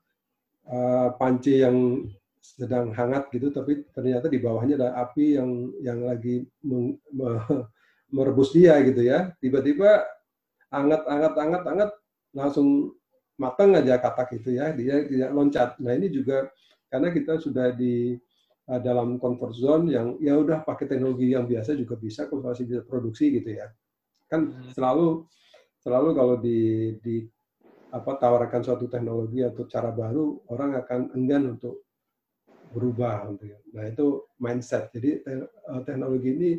[0.67, 2.05] uh, panci yang
[2.41, 7.37] sedang hangat gitu tapi ternyata di bawahnya ada api yang yang lagi meng, me,
[8.15, 9.31] merebus dia gitu ya.
[9.39, 10.03] Tiba-tiba
[10.73, 11.91] anget anget anget anget
[12.33, 12.97] langsung
[13.37, 14.73] matang aja katak itu ya.
[14.73, 15.69] Dia tidak loncat.
[15.79, 16.49] Nah ini juga
[16.91, 18.19] karena kita sudah di
[18.67, 22.81] uh, dalam comfort zone yang ya udah pakai teknologi yang biasa juga bisa masih bisa
[22.83, 23.71] produksi gitu ya.
[24.27, 24.75] Kan hmm.
[24.75, 25.23] selalu
[25.81, 26.59] selalu kalau di
[26.99, 27.15] di
[27.91, 31.90] apa tawarkan suatu teknologi atau cara baru orang akan enggan untuk
[32.71, 33.59] berubah gitu ya.
[33.75, 34.05] Nah itu
[34.39, 34.89] mindset.
[34.95, 35.45] Jadi eh,
[35.85, 36.51] teknologi ini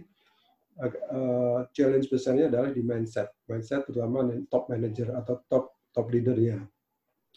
[0.80, 3.32] uh, challenge besarnya adalah di mindset.
[3.48, 6.64] Mindset terutama top manager atau top top leadernya.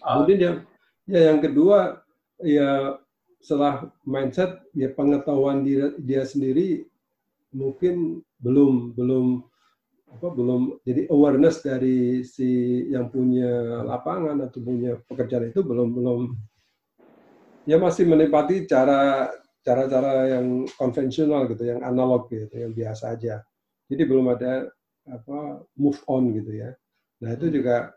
[0.04, 0.24] Ah.
[0.24, 0.58] Kemudian yang
[1.08, 2.04] ya yang kedua
[2.44, 3.00] ya
[3.40, 6.88] setelah mindset ya pengetahuan dia, dia sendiri
[7.54, 9.46] mungkin belum belum
[10.16, 16.20] apa belum jadi awareness dari si yang punya lapangan atau punya pekerjaan itu belum belum
[17.66, 19.30] ya masih menikmati cara
[19.66, 23.42] cara-cara yang konvensional gitu, yang analog gitu, yang biasa aja.
[23.90, 24.70] Jadi belum ada
[25.10, 26.74] apa move on gitu ya.
[27.22, 27.94] Nah itu juga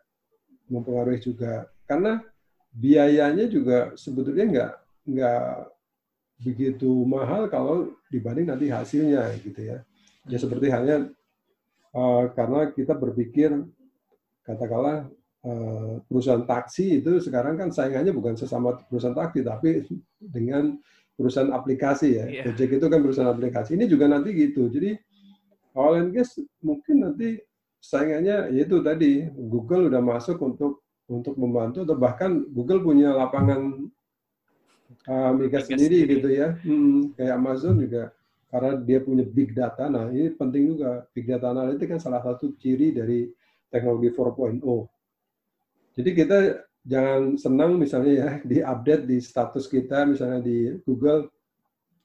[0.69, 2.25] mempengaruhi juga karena
[2.73, 4.73] biayanya juga sebetulnya nggak
[5.09, 5.45] nggak
[6.45, 9.85] begitu mahal kalau dibanding nanti hasilnya gitu ya.
[10.29, 11.09] Ya seperti halnya
[11.93, 13.53] uh, karena kita berpikir
[14.45, 15.09] katakanlah
[16.11, 19.87] perusahaan taksi itu sekarang kan saingannya bukan sesama perusahaan taksi tapi
[20.19, 20.75] dengan
[21.15, 22.25] perusahaan aplikasi ya.
[22.27, 22.45] Yeah.
[22.51, 23.75] Gojek itu kan perusahaan aplikasi.
[23.75, 24.71] Ini juga nanti gitu.
[24.71, 24.95] Jadi
[25.75, 27.39] oil and gas mungkin nanti
[27.79, 33.89] saingannya yaitu tadi Google udah masuk untuk untuk membantu atau bahkan Google punya lapangan
[35.09, 36.49] uh, migas sendiri, sendiri gitu ya.
[36.63, 38.15] Hmm, kayak Amazon juga
[38.49, 39.87] karena dia punya big data.
[39.89, 43.29] Nah, ini penting juga big data analytics kan salah satu ciri dari
[43.69, 44.63] teknologi 4.0
[45.99, 46.39] jadi kita
[46.87, 51.27] jangan senang misalnya ya di update di status kita misalnya di Google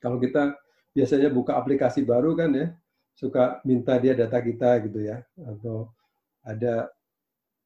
[0.01, 0.57] kalau kita
[0.97, 2.67] biasanya buka aplikasi baru kan ya
[3.13, 5.93] suka minta dia data kita gitu ya atau
[6.41, 6.89] ada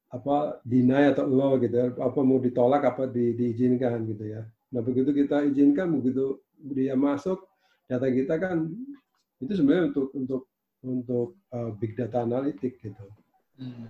[0.08, 4.82] apa deny atau low gitu ya, apa mau ditolak apa di, diizinkan gitu ya Nah
[4.84, 6.44] begitu kita izinkan, begitu
[6.76, 7.40] dia masuk,
[7.88, 8.68] data kita kan
[9.40, 10.42] itu sebenarnya untuk untuk
[10.84, 13.06] untuk uh, big data analitik gitu.
[13.56, 13.88] Hmm.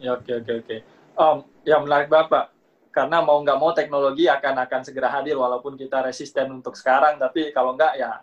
[0.00, 0.76] Ya oke oke oke.
[1.16, 2.52] Um, ya menarik bapak.
[2.92, 7.48] Karena mau nggak mau teknologi akan akan segera hadir walaupun kita resisten untuk sekarang, tapi
[7.56, 8.20] kalau nggak ya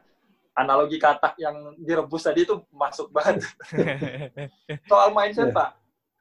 [0.53, 3.47] analogi katak yang direbus tadi itu masuk banget.
[4.91, 5.57] Soal mindset yeah.
[5.57, 5.69] pak,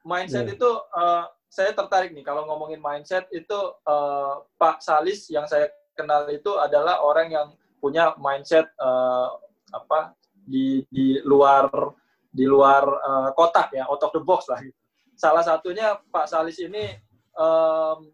[0.01, 0.55] mindset yeah.
[0.55, 6.29] itu uh, saya tertarik nih kalau ngomongin mindset itu uh, Pak Salis yang saya kenal
[6.31, 7.47] itu adalah orang yang
[7.81, 9.33] punya mindset uh,
[9.73, 11.67] apa di di luar
[12.29, 14.78] di luar uh, kotak ya out of the box lah gitu.
[15.19, 16.95] Salah satunya Pak Salis ini
[17.35, 18.07] um,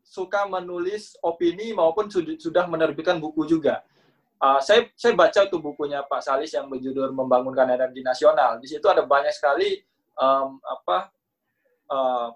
[0.00, 2.08] suka menulis opini maupun
[2.40, 3.84] sudah menerbitkan buku juga
[4.40, 8.88] uh, saya saya baca tuh bukunya Pak Salis yang berjudul membangunkan energi nasional di situ
[8.88, 9.84] ada banyak sekali
[10.16, 11.12] um, apa
[11.92, 12.28] uh,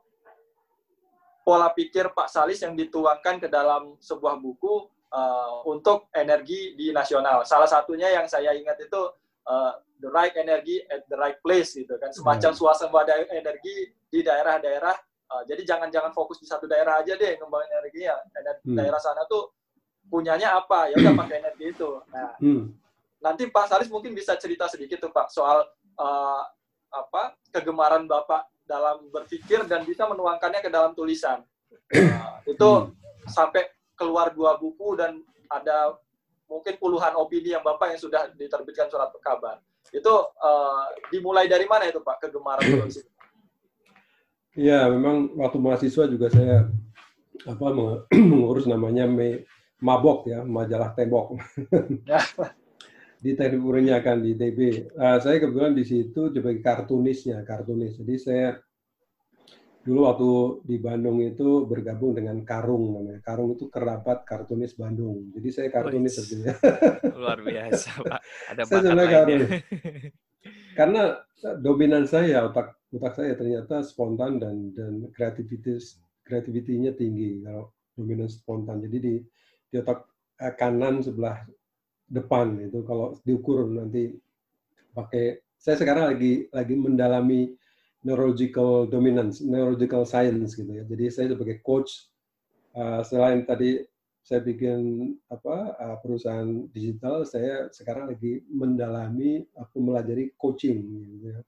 [1.48, 7.40] pola pikir Pak Salis yang dituangkan ke dalam sebuah buku uh, untuk energi di nasional.
[7.48, 9.00] Salah satunya yang saya ingat itu
[9.48, 12.60] uh, the right energy at the right place gitu kan, semacam hmm.
[12.60, 14.94] suasana energi di daerah-daerah.
[15.28, 18.16] Uh, jadi jangan-jangan fokus di satu daerah aja deh ngembangin energinya.
[18.32, 18.76] Energi hmm.
[18.80, 19.52] daerah sana tuh
[20.08, 20.88] punyanya apa?
[20.88, 21.90] Ya udah pakai energi itu.
[22.08, 22.62] Nah, hmm.
[23.20, 25.68] nanti Pak Salis mungkin bisa cerita sedikit tuh Pak soal
[26.00, 26.42] uh,
[26.88, 31.44] apa kegemaran Bapak dalam berpikir dan bisa menuangkannya ke dalam tulisan.
[31.92, 32.92] Uh, itu hmm.
[33.28, 35.20] sampai keluar dua buku dan
[35.52, 35.96] ada
[36.48, 39.60] mungkin puluhan opini yang Bapak yang sudah diterbitkan surat kabar.
[39.92, 43.10] Itu uh, dimulai dari mana itu Pak kegemaran menulis itu?
[44.58, 46.66] Ya, memang waktu mahasiswa juga saya
[47.46, 47.66] apa
[48.32, 49.46] mengurus namanya me,
[49.78, 51.38] Mabok ya, majalah Tembok.
[53.22, 54.90] di teknik kan di DB.
[54.94, 57.98] Uh, saya kebetulan di situ sebagai kartunisnya, kartunis.
[57.98, 58.58] Jadi saya
[59.82, 60.30] dulu waktu
[60.68, 63.20] di Bandung itu bergabung dengan Karung namanya.
[63.24, 65.32] Karung itu kerabat kartunis Bandung.
[65.32, 66.54] Jadi saya kartunis sebetulnya.
[67.20, 68.20] Luar biasa, Pak.
[68.52, 69.50] Ada saya kartunis.
[70.78, 71.18] Karena
[71.58, 78.84] dominan saya otak otak saya ternyata spontan dan dan kreativitas kreativitinya tinggi kalau dominan spontan.
[78.84, 79.14] Jadi di
[79.68, 80.06] di otak
[80.38, 81.42] eh, kanan sebelah
[82.08, 84.16] depan itu kalau diukur nanti
[84.96, 87.52] pakai saya sekarang lagi lagi mendalami
[88.02, 90.84] neurological dominance, neurological science gitu ya.
[90.86, 92.06] Jadi saya sebagai coach
[92.78, 93.82] uh, selain tadi
[94.22, 100.78] saya bikin apa uh, perusahaan digital, saya sekarang lagi mendalami aku melajari coaching
[101.16, 101.40] gitu ya.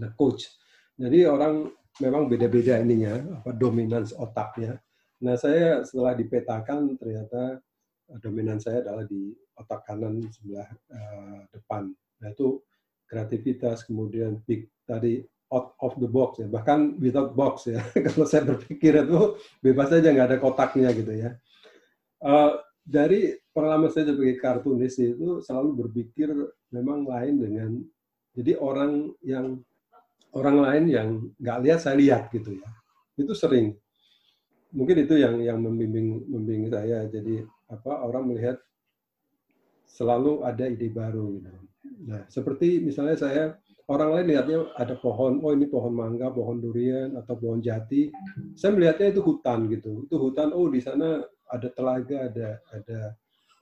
[0.00, 0.48] Nah, coach.
[0.96, 1.68] Jadi orang
[2.00, 4.80] memang beda-beda ininya apa dominance otaknya.
[5.20, 7.60] Nah, saya setelah dipetakan ternyata
[8.08, 11.92] uh, dominan saya adalah di otak kanan sebelah uh, depan.
[12.24, 12.64] Nah, itu
[13.04, 16.46] kreativitas kemudian big tadi out of the box ya.
[16.46, 17.82] Bahkan without box ya.
[18.06, 21.34] Kalau saya berpikir itu bebas saja nggak ada kotaknya gitu ya.
[22.22, 26.30] Uh, dari pengalaman saya sebagai kartunis itu selalu berpikir
[26.70, 27.70] memang lain dengan
[28.34, 29.58] jadi orang yang
[30.30, 31.08] orang lain yang
[31.42, 32.70] nggak lihat saya lihat gitu ya.
[33.18, 33.74] Itu sering.
[34.70, 37.10] Mungkin itu yang yang membimbing membimbing saya.
[37.10, 38.56] Jadi apa orang melihat
[39.90, 41.50] selalu ada ide baru gitu.
[42.06, 43.44] Nah seperti misalnya saya
[43.90, 48.14] orang lain lihatnya ada pohon, oh ini pohon mangga, pohon durian, atau pohon jati.
[48.54, 50.06] Saya melihatnya itu hutan gitu.
[50.06, 53.00] Itu hutan, oh di sana ada telaga, ada ada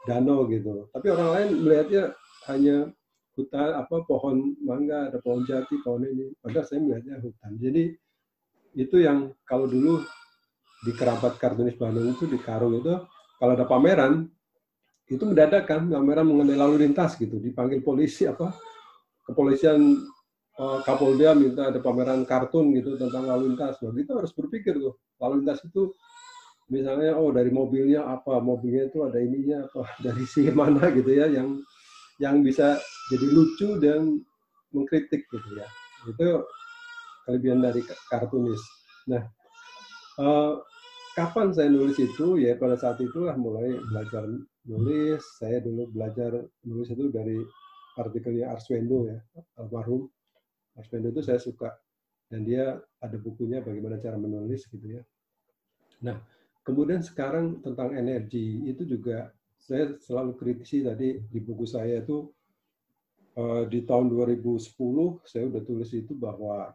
[0.05, 0.93] danau gitu.
[0.93, 2.03] Tapi orang lain melihatnya
[2.53, 2.77] hanya
[3.33, 6.37] hutan apa pohon mangga, ada pohon jati, pohon ini.
[6.45, 7.57] Padahal saya melihatnya hutan.
[7.57, 7.85] Jadi
[8.77, 10.05] itu yang kalau dulu
[10.85, 12.95] di kerabat kartunis Bandung itu di Karung itu
[13.41, 14.31] kalau ada pameran
[15.09, 18.55] itu mendadak kan pameran mengenai lalu lintas gitu dipanggil polisi apa
[19.27, 19.99] kepolisian
[20.59, 23.79] Kapolda minta ada pameran kartun gitu tentang lalu lintas.
[23.79, 25.95] Nah, kita harus berpikir tuh, lalu lintas itu
[26.67, 31.31] misalnya oh dari mobilnya apa, mobilnya itu ada ininya apa, dari si mana gitu ya
[31.31, 31.63] yang
[32.19, 32.75] yang bisa
[33.07, 34.19] jadi lucu dan
[34.75, 35.67] mengkritik gitu ya.
[36.11, 36.43] Itu
[37.23, 37.79] kelebihan dari
[38.11, 38.59] kartunis.
[39.07, 39.23] Nah,
[40.19, 40.59] uh,
[41.15, 42.35] kapan saya nulis itu?
[42.43, 44.27] Ya pada saat itulah mulai belajar
[44.67, 45.23] nulis.
[45.39, 46.35] Saya dulu belajar
[46.67, 47.39] nulis itu dari
[47.95, 49.23] artikelnya Arswendo ya,
[49.63, 50.11] almarhum
[50.79, 51.75] Arswendo itu saya suka
[52.31, 55.03] dan dia ada bukunya bagaimana cara menulis gitu ya.
[56.05, 56.23] Nah,
[56.63, 62.31] kemudian sekarang tentang energi itu juga saya selalu kritisi tadi di buku saya itu
[63.35, 64.55] uh, di tahun 2010
[65.27, 66.71] saya udah tulis itu bahwa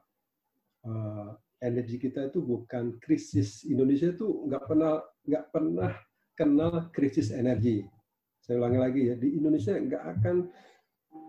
[0.83, 1.29] uh,
[1.63, 5.91] energi kita itu bukan krisis Indonesia itu nggak pernah nggak pernah
[6.35, 7.87] kenal krisis energi.
[8.43, 10.51] Saya ulangi lagi ya di Indonesia nggak akan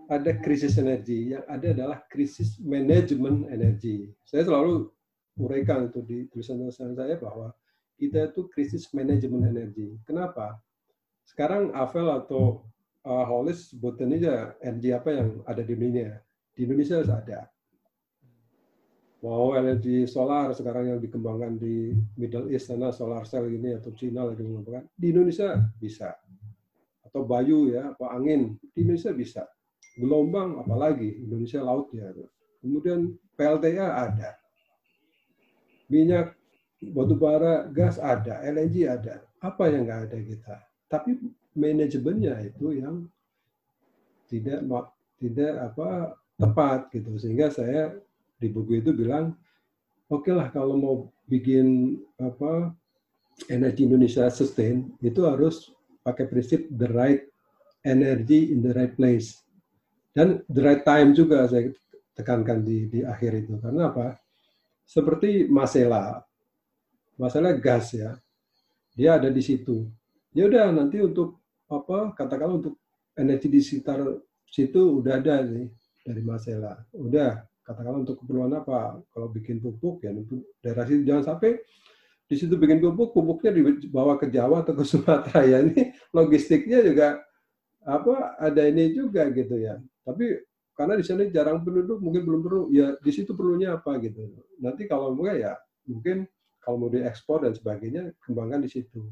[0.05, 4.13] ada krisis energi, yang ada adalah krisis manajemen energi.
[4.25, 4.89] Saya selalu
[5.41, 7.51] uraikan itu di tulisan-tulisan saya bahwa
[7.95, 9.97] kita itu krisis manajemen energi.
[10.03, 10.59] Kenapa?
[11.25, 12.63] Sekarang Avel atau
[13.03, 16.21] uh, Hollis sebutin aja energi apa yang ada di dunia.
[16.55, 17.49] Di Indonesia ada.
[19.25, 24.21] Mau energi solar sekarang yang dikembangkan di Middle East sana solar cell ini atau Cina
[24.21, 26.13] lagi mengembangkan di Indonesia bisa
[27.01, 29.49] atau bayu ya apa angin di Indonesia bisa
[29.95, 32.11] gelombang apalagi Indonesia laut ya.
[32.59, 34.31] Kemudian PLTA ada.
[35.87, 36.35] Minyak
[36.81, 39.23] batu bara gas ada LNG ada.
[39.39, 40.55] Apa yang nggak ada kita?
[40.91, 41.17] Tapi
[41.55, 43.07] manajemennya itu yang
[44.27, 44.65] tidak
[45.21, 47.15] tidak apa tepat gitu.
[47.15, 47.95] Sehingga saya
[48.41, 49.31] di buku itu bilang
[50.11, 50.95] oke okay lah kalau mau
[51.29, 52.73] bikin apa
[53.47, 55.71] energi Indonesia sustain itu harus
[56.05, 57.23] pakai prinsip the right
[57.85, 59.44] energy in the right place
[60.15, 61.75] dan the right time juga saya
[62.15, 63.59] tekankan di di akhir itu.
[63.59, 64.15] Karena apa?
[64.87, 66.23] Seperti Masela.
[67.19, 68.15] Masalah gas ya.
[68.95, 69.91] Dia ada di situ.
[70.31, 72.79] Ya udah nanti untuk apa katakanlah untuk
[73.19, 73.99] energi di sekitar
[74.47, 75.67] situ udah ada nih
[76.07, 76.79] dari Masela.
[76.95, 79.03] Udah katakanlah untuk keperluan apa?
[79.11, 80.15] Kalau bikin pupuk ya
[80.63, 81.03] daerah situ.
[81.03, 81.59] Jangan sampai
[82.25, 85.43] di situ bikin pupuk pupuknya dibawa ke Jawa atau ke Sumatera.
[85.51, 87.19] Ya ini logistiknya juga
[87.85, 90.41] apa ada ini juga gitu ya tapi
[90.75, 94.25] karena di sana jarang penduduk mungkin belum perlu ya di situ perlunya apa gitu
[94.59, 95.53] nanti kalau enggak ya
[95.87, 96.25] mungkin
[96.59, 99.05] kalau mau diekspor dan sebagainya kembangkan di situ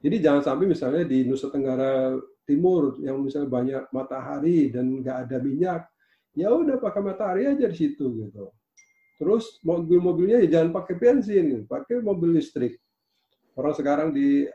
[0.00, 2.16] jadi jangan sampai misalnya di Nusa Tenggara
[2.48, 5.84] Timur yang misalnya banyak matahari dan nggak ada minyak
[6.34, 8.50] ya udah pakai matahari aja di situ gitu.
[9.20, 12.80] Terus mobil-mobilnya ya jangan pakai bensin, pakai mobil listrik.
[13.52, 14.48] Orang sekarang di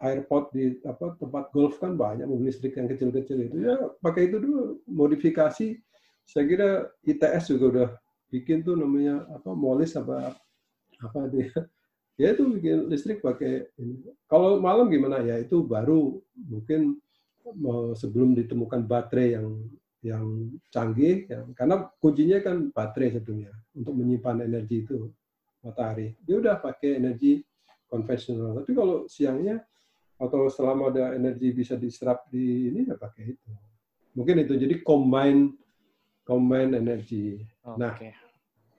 [0.00, 4.40] airport di apa tempat golf kan banyak mobil listrik yang kecil-kecil itu ya pakai itu
[4.40, 5.76] dulu modifikasi.
[6.24, 6.70] Saya kira
[7.04, 7.88] ITS juga udah
[8.30, 10.32] bikin tuh namanya apa molis apa
[11.02, 11.50] apa dia
[12.20, 14.00] ya itu bikin listrik pakai ini.
[14.28, 17.00] Kalau malam gimana ya itu baru mungkin
[17.96, 19.48] sebelum ditemukan baterai yang
[20.00, 20.24] yang
[20.72, 21.44] canggih ya.
[21.52, 25.12] karena kuncinya kan baterai sebetulnya untuk menyimpan energi itu
[25.60, 27.44] matahari dia udah pakai energi
[27.84, 29.60] konvensional tapi kalau siangnya
[30.20, 33.50] atau selama ada energi bisa diserap di ini ya pakai itu.
[34.12, 34.54] Mungkin itu.
[34.60, 35.56] Jadi combine
[36.30, 38.14] combine energi oh, nah okay.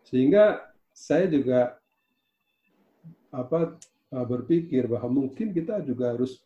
[0.08, 1.76] sehingga saya juga
[3.28, 3.76] apa
[4.12, 6.44] berpikir bahwa mungkin kita juga harus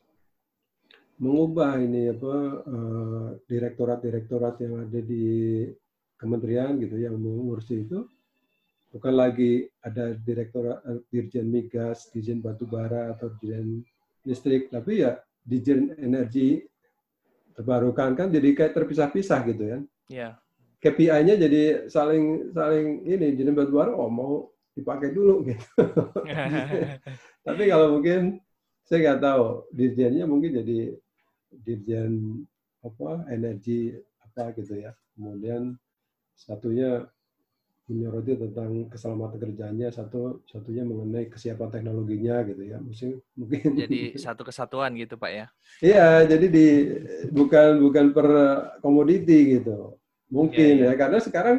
[1.17, 5.65] mengubah ini apa eh, direktorat-direktorat yang ada di
[6.19, 8.05] kementerian gitu yang mengurusi itu.
[8.93, 13.81] Bukan lagi ada direktorat eh, dirjen migas, dirjen batu bara atau dirjen
[14.25, 16.65] listrik, tapi ya dirjen energi
[17.55, 19.79] terbarukan kan jadi kayak terpisah-pisah gitu ya.
[20.11, 20.29] Iya.
[20.83, 25.65] KPI-nya jadi saling saling ini batu bara oh mau dipakai dulu gitu.
[27.47, 28.43] tapi kalau mungkin
[28.85, 30.79] saya nggak tahu dirjennya mungkin jadi
[31.49, 32.43] dirjen
[32.83, 34.91] apa energi apa gitu ya.
[35.15, 35.79] Kemudian
[36.35, 37.07] satunya
[37.85, 42.77] menyoroti tentang keselamatan kerjanya, satu satunya mengenai kesiapan teknologinya gitu ya.
[42.81, 45.45] Mungkin mungkin jadi satu kesatuan gitu Pak ya.
[45.81, 46.67] Iya, jadi di
[47.29, 48.27] bukan bukan per
[48.81, 50.01] komoditi gitu.
[50.33, 50.91] Mungkin ya, ya.
[50.93, 51.57] ya karena sekarang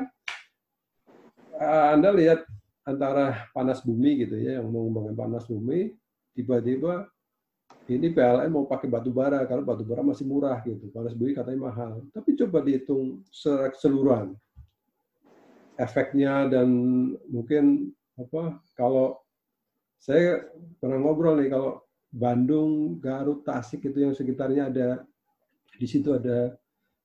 [1.62, 2.42] Anda lihat
[2.82, 5.94] antara panas bumi gitu ya yang mengembangkan panas bumi
[6.36, 7.10] tiba-tiba
[7.86, 10.90] ini PLN mau pakai batu bara kalau batu bara masih murah gitu.
[10.90, 12.02] Panas bumi katanya mahal.
[12.10, 14.34] Tapi coba dihitung secara keseluruhan.
[15.76, 16.68] Efeknya dan
[17.28, 19.20] mungkin apa kalau
[20.00, 20.44] saya
[20.80, 24.88] pernah ngobrol nih kalau Bandung, Garut, Tasik itu yang sekitarnya ada
[25.76, 26.56] di situ ada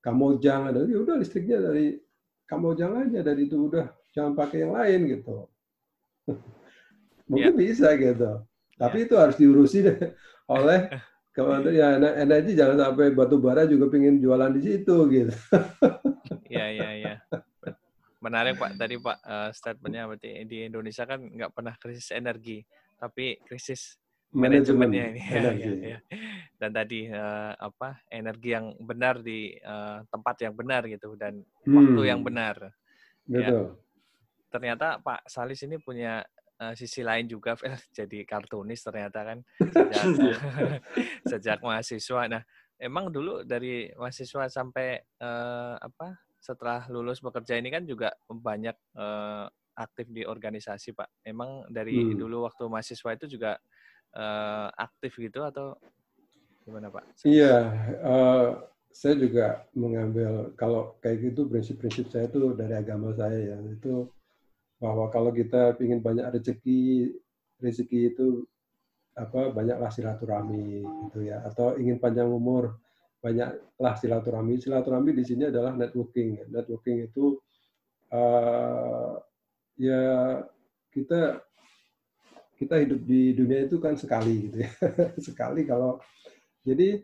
[0.01, 1.99] Kamojang ada ya udah listriknya dari
[2.47, 5.47] Kamojang aja dari itu udah jangan pakai yang lain gitu.
[7.31, 7.59] Mungkin yeah.
[7.59, 8.43] bisa gitu.
[8.79, 9.05] Tapi yeah.
[9.07, 9.97] itu harus diurusi deh
[10.57, 10.89] oleh
[11.31, 15.35] Kementerian ya, Energi jangan sampai batu bara juga pengen jualan di situ gitu.
[16.51, 17.13] Iya iya iya.
[18.21, 22.61] Menarik Pak tadi Pak uh, statementnya berarti di Indonesia kan nggak pernah krisis energi,
[23.01, 23.97] tapi krisis
[24.31, 25.21] manajemennya ini.
[25.21, 25.99] Ya, ya, ya.
[26.55, 31.73] Dan tadi uh, apa energi yang benar di uh, tempat yang benar gitu dan hmm.
[31.75, 32.71] waktu yang benar.
[33.27, 33.51] Ya.
[33.51, 33.65] Betul.
[33.65, 33.79] Ya.
[34.51, 36.23] Ternyata Pak Salis ini punya
[36.61, 37.57] uh, sisi lain juga
[37.97, 40.39] jadi kartunis ternyata kan sejak,
[41.31, 42.21] sejak mahasiswa.
[42.29, 42.41] Nah,
[42.77, 49.45] emang dulu dari mahasiswa sampai uh, apa setelah lulus bekerja ini kan juga banyak uh,
[49.77, 51.21] aktif di organisasi, Pak.
[51.21, 52.17] Emang dari hmm.
[52.17, 53.61] dulu waktu mahasiswa itu juga
[54.17, 55.77] uh, aktif gitu atau
[56.65, 57.21] gimana, Pak?
[57.21, 57.69] Iya,
[58.01, 58.47] uh,
[58.89, 64.09] saya juga mengambil kalau kayak gitu prinsip-prinsip saya itu dari agama saya ya itu
[64.81, 67.13] bahwa kalau kita ingin banyak rezeki,
[67.61, 68.43] rezeki itu
[69.15, 72.79] apa banyaklah silaturahmi gitu ya atau ingin panjang umur
[73.21, 74.57] banyaklah silaturahmi.
[74.57, 76.49] Silaturahmi di sini adalah networking.
[76.49, 77.37] Networking itu
[78.11, 79.15] uh,
[79.77, 80.41] ya
[80.89, 81.39] kita
[82.57, 84.69] kita hidup di dunia itu kan sekali gitu ya.
[85.31, 86.01] Sekali kalau
[86.61, 87.01] jadi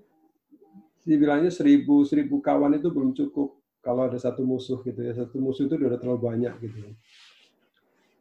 [1.07, 5.13] dibilangnya seribu seribu kawan itu belum cukup kalau ada satu musuh gitu ya.
[5.13, 6.78] Satu musuh itu udah terlalu banyak gitu.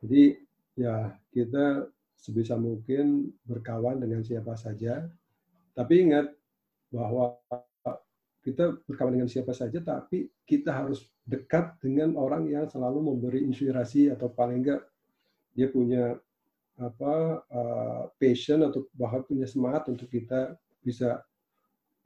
[0.04, 0.22] Jadi
[0.76, 5.04] ya kita sebisa mungkin berkawan dengan siapa saja.
[5.76, 6.32] Tapi ingat
[6.88, 7.36] bahwa
[8.46, 14.14] kita berkawan dengan siapa saja, tapi kita harus dekat dengan orang yang selalu memberi inspirasi
[14.14, 14.86] atau paling enggak
[15.50, 16.14] dia punya
[16.78, 21.18] apa uh, passion atau bahkan punya semangat untuk kita bisa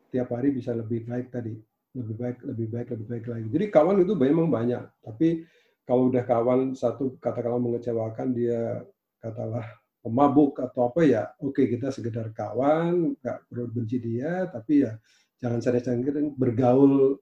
[0.08, 1.60] tiap hari bisa lebih baik tadi.
[1.92, 3.46] Lebih baik lebih baik lebih baik lagi.
[3.52, 5.44] Jadi kawan itu memang banyak tapi
[5.84, 8.80] kalau udah kawan satu katakanlah mengecewakan dia
[9.20, 9.66] katalah
[10.00, 14.96] pemabuk atau apa ya oke okay, kita sekedar kawan nggak perlu benci dia tapi ya
[15.40, 17.16] jangan sering-sering bergaul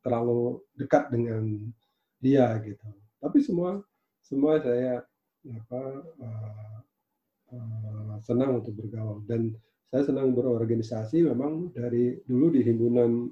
[0.00, 1.66] terlalu dekat dengan
[2.22, 2.86] dia gitu.
[3.18, 3.82] Tapi semua
[4.22, 5.02] semua saya
[5.46, 5.82] apa
[6.22, 6.78] uh,
[7.54, 9.26] uh, senang untuk bergaul.
[9.26, 9.54] Dan
[9.90, 13.30] saya senang berorganisasi memang dari dulu di himpunan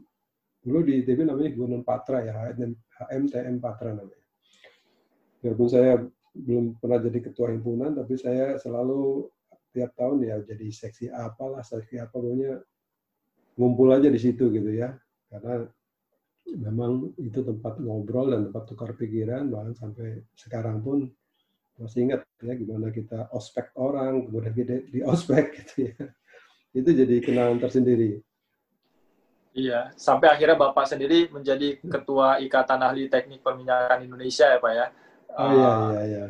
[0.64, 2.34] dulu di ITB namanya himpunan Patra ya
[3.06, 4.26] HMTM Patra namanya.
[5.44, 6.00] Biarpun saya
[6.34, 9.28] belum pernah jadi ketua himpunan, tapi saya selalu
[9.70, 12.58] tiap tahun ya jadi seksi apalah, seksi apa pokoknya
[13.54, 14.94] ngumpul aja di situ gitu ya.
[15.30, 15.66] Karena
[16.44, 21.08] memang itu tempat ngobrol dan tempat tukar pikiran, bahkan sampai sekarang pun
[21.74, 25.96] masih ingat ya gimana kita ospek orang, kemudian kita di ospek gitu ya.
[26.74, 28.22] Itu jadi kenangan tersendiri.
[29.54, 34.86] Iya, sampai akhirnya Bapak sendiri menjadi Ketua Ikatan Ahli Teknik Perminyakan Indonesia ya Pak ya.
[35.34, 36.24] Oh iya ah, iya iya.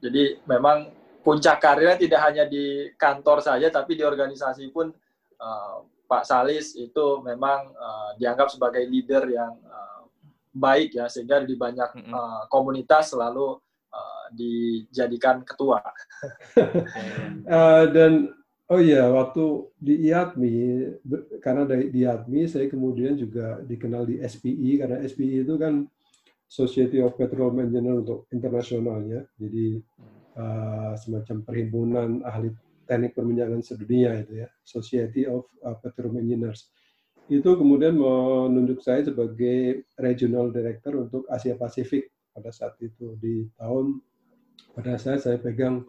[0.00, 0.88] Jadi memang
[1.20, 4.88] puncak karirnya tidak hanya di kantor saja, tapi di organisasi pun
[5.36, 5.76] uh,
[6.06, 10.06] Pak Salis itu memang uh, dianggap sebagai leader yang uh,
[10.54, 13.58] baik ya, sehingga di banyak uh, komunitas selalu
[13.90, 15.82] uh, dijadikan ketua.
[17.50, 18.32] uh, dan
[18.70, 20.56] oh iya, waktu di IATMI,
[21.42, 25.84] karena di IATMI saya kemudian juga dikenal di SPI, karena SPI itu kan
[26.46, 29.26] Society of Petroleum Engineer untuk internasionalnya.
[29.34, 29.82] Jadi
[30.38, 32.54] uh, semacam perhimpunan ahli
[32.86, 36.70] teknik perminyakan sedunia itu ya, Society of uh, Petroleum Engineers.
[37.26, 43.98] Itu kemudian menunjuk saya sebagai Regional Director untuk Asia Pasifik pada saat itu di tahun
[44.78, 45.82] pada saat saya pegang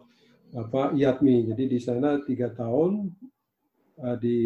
[0.58, 1.54] apa IATMI.
[1.54, 3.14] Jadi di sana tiga tahun
[4.02, 4.38] uh, di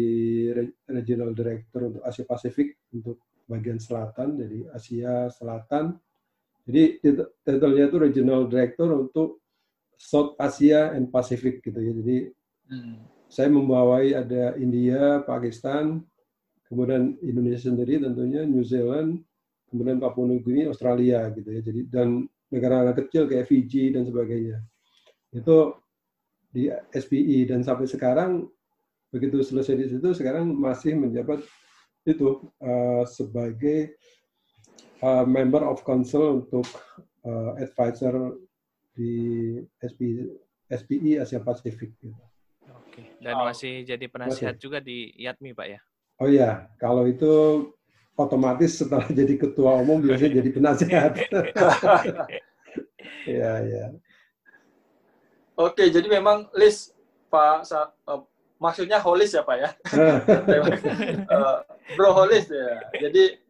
[0.85, 3.17] Regional Director untuk Asia Pasifik untuk
[3.49, 5.97] bagian selatan, jadi Asia Selatan.
[6.63, 7.03] Jadi
[7.43, 9.43] titelnya itu Regional Director untuk
[9.99, 11.91] South Asia and Pacific gitu ya.
[11.91, 12.17] Jadi
[13.33, 16.05] saya membawai ada India, Pakistan,
[16.69, 19.21] kemudian Indonesia sendiri tentunya, New Zealand,
[19.73, 21.61] kemudian Papua Nugini, Australia gitu ya.
[21.65, 24.61] Jadi dan negara-negara kecil kayak Fiji dan sebagainya.
[25.33, 25.81] Itu
[26.53, 28.45] di SPI dan sampai sekarang
[29.09, 31.41] begitu selesai di situ sekarang masih menjabat
[32.05, 33.97] itu uh, sebagai
[35.01, 36.65] uh, member of council untuk
[37.25, 38.37] uh, advisor
[38.93, 40.29] di SPI,
[40.69, 41.97] SPI Asia Pasifik.
[41.97, 42.13] Gitu.
[43.23, 43.47] Dan oh.
[43.47, 44.63] masih jadi penasihat masih.
[44.63, 45.79] juga di IATMI, Pak ya?
[46.19, 47.31] Oh iya, kalau itu
[48.13, 51.11] otomatis setelah jadi ketua umum biasanya jadi penasihat.
[53.23, 53.85] Iya, iya.
[55.55, 56.91] Oke, jadi memang list
[57.31, 57.67] Pak
[58.63, 59.69] maksudnya holis ya Pak ya.
[61.35, 61.59] uh,
[61.99, 62.79] bro holis ya.
[62.95, 63.42] Jadi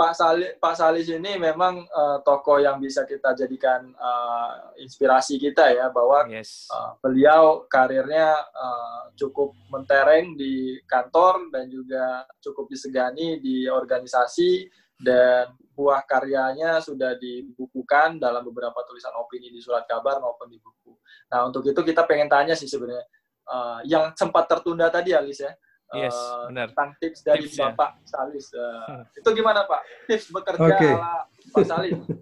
[0.00, 5.76] Pak Salis, Pak Salis ini memang uh, tokoh yang bisa kita jadikan uh, inspirasi kita
[5.76, 6.72] ya bahwa yes.
[6.72, 15.52] uh, beliau karirnya uh, cukup mentereng di kantor dan juga cukup disegani di organisasi dan
[15.76, 20.96] buah karyanya sudah dibukukan dalam beberapa tulisan opini di surat kabar maupun di buku.
[21.28, 23.04] Nah untuk itu kita pengen tanya sih sebenarnya
[23.52, 25.52] uh, yang sempat tertunda tadi Alis ya.
[25.90, 26.70] Yes, uh, benar.
[26.70, 28.06] Tentang tips dari tips, Bapak ya.
[28.06, 28.46] Salis.
[28.54, 29.80] Uh, itu gimana Pak?
[30.06, 30.92] Tips bekerja okay.
[30.94, 31.14] ala
[31.50, 31.98] Pak Salis.
[32.06, 32.18] Oke,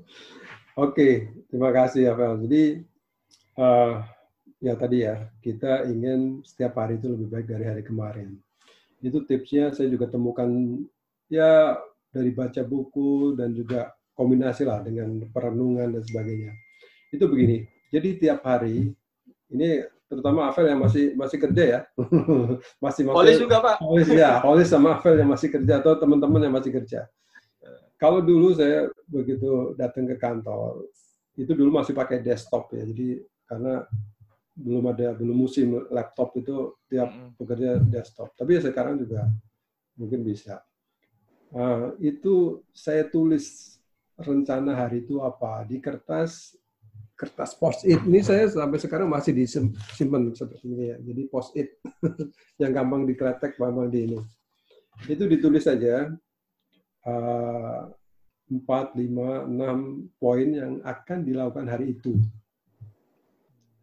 [0.79, 1.13] okay.
[1.53, 2.35] terima kasih ya Fel.
[2.49, 2.63] Jadi
[3.61, 3.93] uh,
[4.59, 8.41] ya tadi ya kita ingin setiap hari itu lebih baik dari hari kemarin.
[9.05, 10.49] Itu tipsnya saya juga temukan
[11.29, 11.77] ya
[12.09, 16.53] dari baca buku dan juga kombinasi lah dengan perenungan dan sebagainya.
[17.13, 17.69] Itu begini.
[17.93, 18.91] Jadi tiap hari
[19.53, 19.69] ini
[20.09, 21.81] terutama Avel yang masih masih kerja ya.
[22.85, 23.77] masih Holis juga Pak.
[23.85, 27.07] Holis ya, Holis sama Avel yang masih kerja atau teman-teman yang masih kerja.
[28.01, 30.87] Kalau dulu saya begitu datang ke kantor,
[31.37, 32.83] itu dulu masih pakai desktop ya.
[32.89, 33.85] Jadi karena
[34.59, 38.33] belum ada belum musim laptop itu tiap bekerja desktop.
[38.35, 39.29] Tapi ya sekarang juga
[39.95, 40.63] mungkin bisa.
[41.49, 43.77] Uh, itu saya tulis
[44.19, 46.59] rencana hari itu apa di kertas
[47.19, 50.97] kertas post it ini saya sampai sekarang masih disimpan seperti ini ya.
[51.03, 51.83] Jadi post it
[52.63, 54.19] yang gampang dikletek, gampang di ini.
[55.11, 56.15] Itu ditulis saja
[57.03, 57.83] uh,
[58.49, 58.63] 4,
[58.95, 62.15] 5, 6 poin yang akan dilakukan hari itu.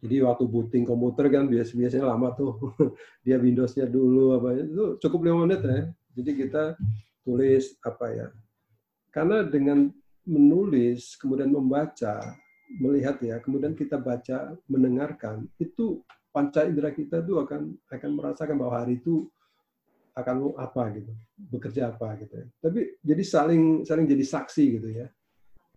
[0.00, 2.56] Jadi waktu booting komputer kan biasa biasanya lama tuh.
[3.24, 5.92] Dia Windows-nya dulu apa itu cukup lima menit ya.
[6.16, 6.72] Jadi kita
[7.20, 8.26] tulis apa ya.
[9.12, 9.92] Karena dengan
[10.26, 12.34] menulis kemudian membaca,
[12.68, 16.02] melihat ya, kemudian kita baca, mendengarkan, itu
[16.34, 19.24] panca indera kita tuh akan akan merasakan bahwa hari itu
[20.16, 22.46] akan apa gitu, bekerja apa gitu ya.
[22.64, 25.06] Tapi jadi saling saling jadi saksi gitu ya.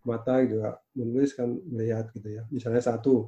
[0.08, 2.48] Mata juga menulis kan melihat gitu ya.
[2.48, 3.28] Misalnya satu,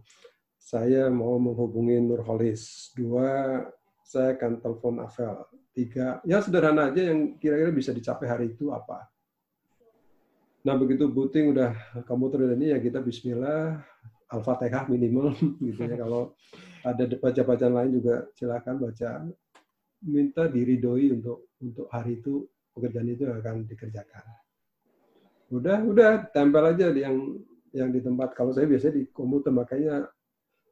[0.55, 2.95] saya mau menghubungi Nurholis.
[2.95, 3.59] Dua,
[4.07, 5.35] saya akan telepon Avel.
[5.71, 9.10] Tiga, ya sederhana aja yang kira-kira bisa dicapai hari itu apa.
[10.61, 11.73] Nah begitu booting udah
[12.05, 13.81] komputer ini ya kita Bismillah,
[14.29, 15.33] Al-Fatihah minimal
[15.65, 15.97] gitu ya.
[15.97, 16.37] Kalau
[16.85, 19.25] ada baca-bacaan lain juga silakan baca.
[20.01, 24.25] Minta diridoi untuk untuk hari itu pekerjaan itu akan dikerjakan.
[25.51, 27.37] Udah, udah tempel aja yang
[27.69, 28.33] yang di tempat.
[28.33, 30.09] Kalau saya biasanya di komputer makanya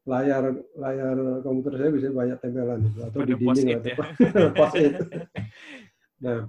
[0.07, 3.97] layar layar komputer saya bisa banyak tempelan itu atau di dinding atau ya.
[6.25, 6.39] nah,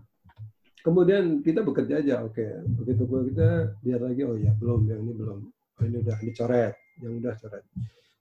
[0.83, 2.47] kemudian kita bekerja aja, oke.
[2.83, 3.03] Begitu
[3.33, 7.35] kita lihat lagi, oh ya belum, yang ini belum, oh, ini udah dicoret, yang udah
[7.37, 7.65] coret.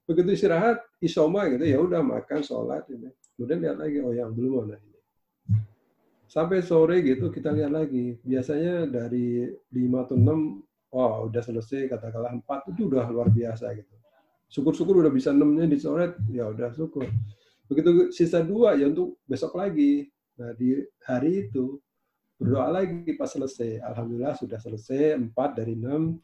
[0.08, 3.08] Begitu istirahat, isoma gitu, ya udah makan, sholat, gitu.
[3.38, 4.98] kemudian lihat lagi, oh yang belum mana ini.
[6.30, 8.14] Sampai sore gitu kita lihat lagi.
[8.22, 14.00] Biasanya dari 5 atau 6, oh udah selesai, katakanlah 4, itu udah luar biasa gitu
[14.50, 17.06] syukur-syukur udah bisa enamnya dicoret ya udah syukur
[17.70, 21.78] begitu sisa dua ya untuk besok lagi nah di hari itu
[22.40, 23.84] berdoa lagi pas selesai.
[23.84, 26.16] Alhamdulillah sudah selesai empat dari enam.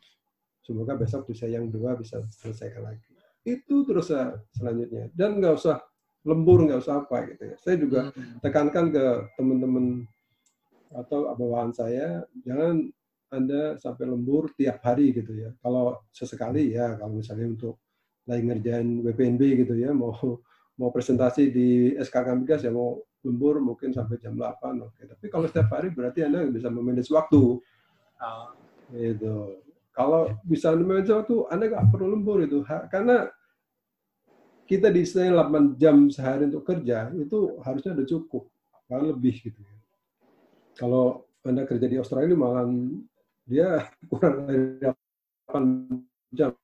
[0.65, 3.05] Semoga besok bisa yang dua bisa selesaikan lagi.
[3.45, 4.09] Itu terus
[4.57, 5.13] selanjutnya.
[5.13, 5.79] Dan nggak usah
[6.25, 7.57] lembur nggak usah apa gitu ya.
[7.61, 8.01] Saya juga
[8.41, 9.05] tekankan ke
[9.37, 10.09] teman-teman
[10.97, 12.89] atau bawahan saya jangan
[13.31, 15.53] anda sampai lembur tiap hari gitu ya.
[15.61, 17.79] Kalau sesekali ya kalau misalnya untuk
[18.27, 20.11] lagi ngerjain WPNB gitu ya, mau
[20.77, 24.87] mau presentasi di SKK Migas ya mau lembur mungkin sampai jam 8.
[24.87, 25.03] Oke.
[25.05, 27.59] Tapi kalau setiap hari berarti Anda bisa memanage waktu.
[28.23, 28.49] Oh.
[28.95, 29.61] Gitu.
[29.91, 32.63] Kalau bisa memanage waktu, Anda nggak perlu lembur itu.
[32.67, 33.27] Karena
[34.67, 38.45] kita di 8 jam sehari untuk kerja, itu harusnya udah cukup.
[38.87, 39.77] Kalau lebih gitu ya.
[40.79, 42.71] Kalau Anda kerja di Australia malah
[43.47, 44.79] dia kurang dari
[45.51, 46.55] 8 jam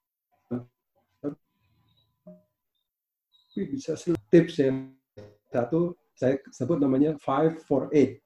[3.53, 3.93] tapi bisa
[4.33, 4.97] tips yang
[5.53, 8.21] satu saya sebut namanya five for eight.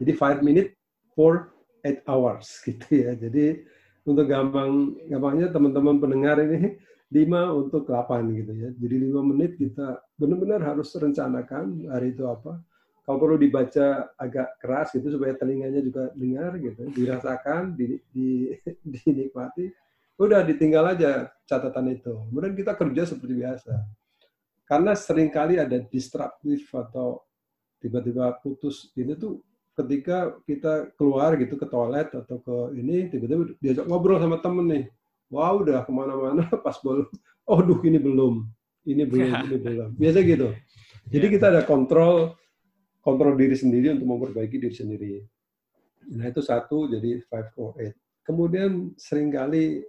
[0.00, 0.74] Jadi five minute
[1.14, 1.52] for
[1.86, 3.12] eight hours gitu ya.
[3.16, 3.64] Jadi
[4.06, 8.70] untuk gampang gampangnya teman-teman pendengar ini lima untuk delapan gitu ya.
[8.74, 12.58] Jadi lima menit kita benar-benar harus rencanakan hari itu apa.
[13.00, 18.54] Kalau perlu dibaca agak keras gitu supaya telinganya juga dengar gitu, dirasakan, di, di,
[18.94, 19.66] dinikmati.
[20.20, 22.14] Udah ditinggal aja catatan itu.
[22.30, 23.99] Kemudian kita kerja seperti biasa
[24.70, 27.26] karena sering kali ada distraktif atau
[27.82, 29.42] tiba-tiba putus ini tuh
[29.74, 34.84] ketika kita keluar gitu ke toilet atau ke ini tiba-tiba diajak ngobrol sama temen nih.
[35.26, 37.10] Wah wow, udah ke mana-mana pas belum.
[37.50, 38.46] Oh duh ini belum.
[38.86, 39.90] Ini belum ini belum.
[39.98, 40.48] Biasa gitu.
[41.10, 42.38] Jadi kita ada kontrol
[43.02, 45.12] kontrol diri sendiri untuk memperbaiki diri sendiri.
[46.14, 47.98] Nah itu satu jadi five four eight.
[48.22, 49.82] Kemudian sering kali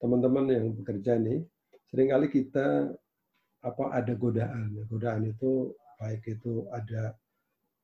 [0.00, 1.44] teman-teman yang bekerja nih
[1.92, 2.96] sering kali kita
[3.62, 4.74] apa ada godaan.
[4.90, 7.14] Godaan itu baik itu ada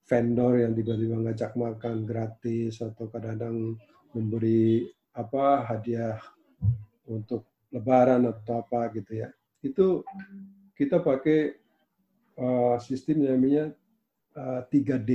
[0.09, 3.79] vendor yang tiba-tiba ngajak makan gratis atau kadang-kadang
[4.11, 6.19] memberi apa hadiah
[7.07, 9.29] untuk lebaran atau apa gitu ya.
[9.63, 10.03] Itu
[10.75, 11.55] kita pakai
[12.39, 13.71] uh, sistem namanya
[14.35, 15.11] uh, 3D.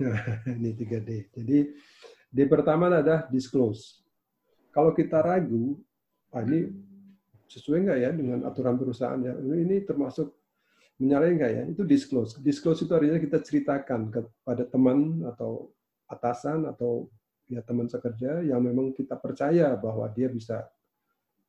[0.56, 1.10] ini 3D.
[1.36, 1.58] Jadi
[2.30, 4.00] D pertama adalah disclose.
[4.70, 5.82] Kalau kita ragu,
[6.30, 6.70] ah, ini
[7.50, 10.30] sesuai nggak ya dengan aturan perusahaan ya ini termasuk
[11.00, 11.64] menyalahi nggak ya?
[11.72, 12.38] Itu disclose.
[12.38, 15.72] Disclose itu artinya kita ceritakan kepada teman atau
[16.06, 17.08] atasan atau
[17.48, 20.68] ya teman sekerja yang memang kita percaya bahwa dia bisa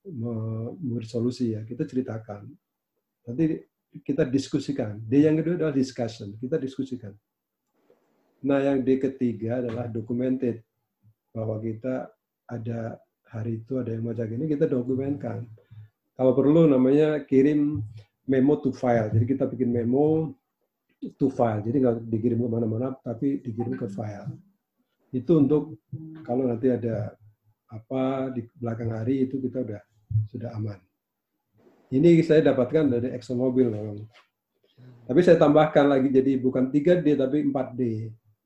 [0.07, 1.61] memberi solusi ya.
[1.67, 2.47] Kita ceritakan.
[3.27, 3.61] Nanti
[4.01, 4.97] kita diskusikan.
[4.97, 6.33] D yang kedua adalah discussion.
[6.39, 7.11] Kita diskusikan.
[8.47, 10.63] Nah yang D ketiga adalah documented.
[11.35, 12.07] Bahwa kita
[12.47, 12.99] ada
[13.31, 15.47] hari itu ada yang macam ini kita dokumenkan
[16.15, 17.81] kalau perlu namanya kirim
[18.27, 19.09] memo to file.
[19.11, 20.35] Jadi kita bikin memo
[21.17, 21.63] to file.
[21.65, 24.31] Jadi nggak dikirim ke mana-mana, tapi dikirim ke file.
[25.11, 25.75] Itu untuk
[26.23, 27.15] kalau nanti ada
[27.71, 29.81] apa di belakang hari itu kita udah
[30.27, 30.79] sudah aman.
[31.91, 34.07] Ini saya dapatkan dari ExxonMobil memang.
[35.03, 37.81] Tapi saya tambahkan lagi jadi bukan 3D tapi 4D.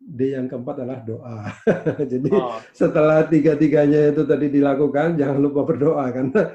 [0.06, 1.50] D yang keempat adalah doa.
[2.12, 2.62] jadi oh.
[2.74, 6.54] setelah tiga-tiganya itu tadi dilakukan, jangan lupa berdoa karena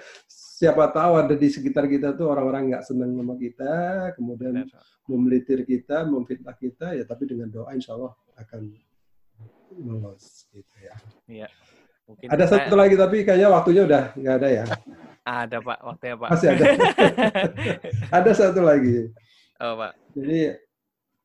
[0.61, 3.75] siapa tahu ada di sekitar kita tuh orang-orang nggak senang sama kita,
[4.13, 4.69] kemudian
[5.09, 8.69] memelitir kita, memfitnah kita, ya tapi dengan doa insya Allah akan
[9.81, 10.95] lolos gitu ya.
[11.25, 11.49] Iya.
[12.05, 12.69] Mungkin ada saya...
[12.69, 14.65] satu lagi tapi kayaknya waktunya udah nggak ada ya.
[15.25, 16.29] Ada pak, waktunya pak.
[16.29, 16.65] Masih ada.
[18.21, 19.09] ada satu lagi.
[19.65, 19.97] Oh pak.
[20.13, 20.41] Jadi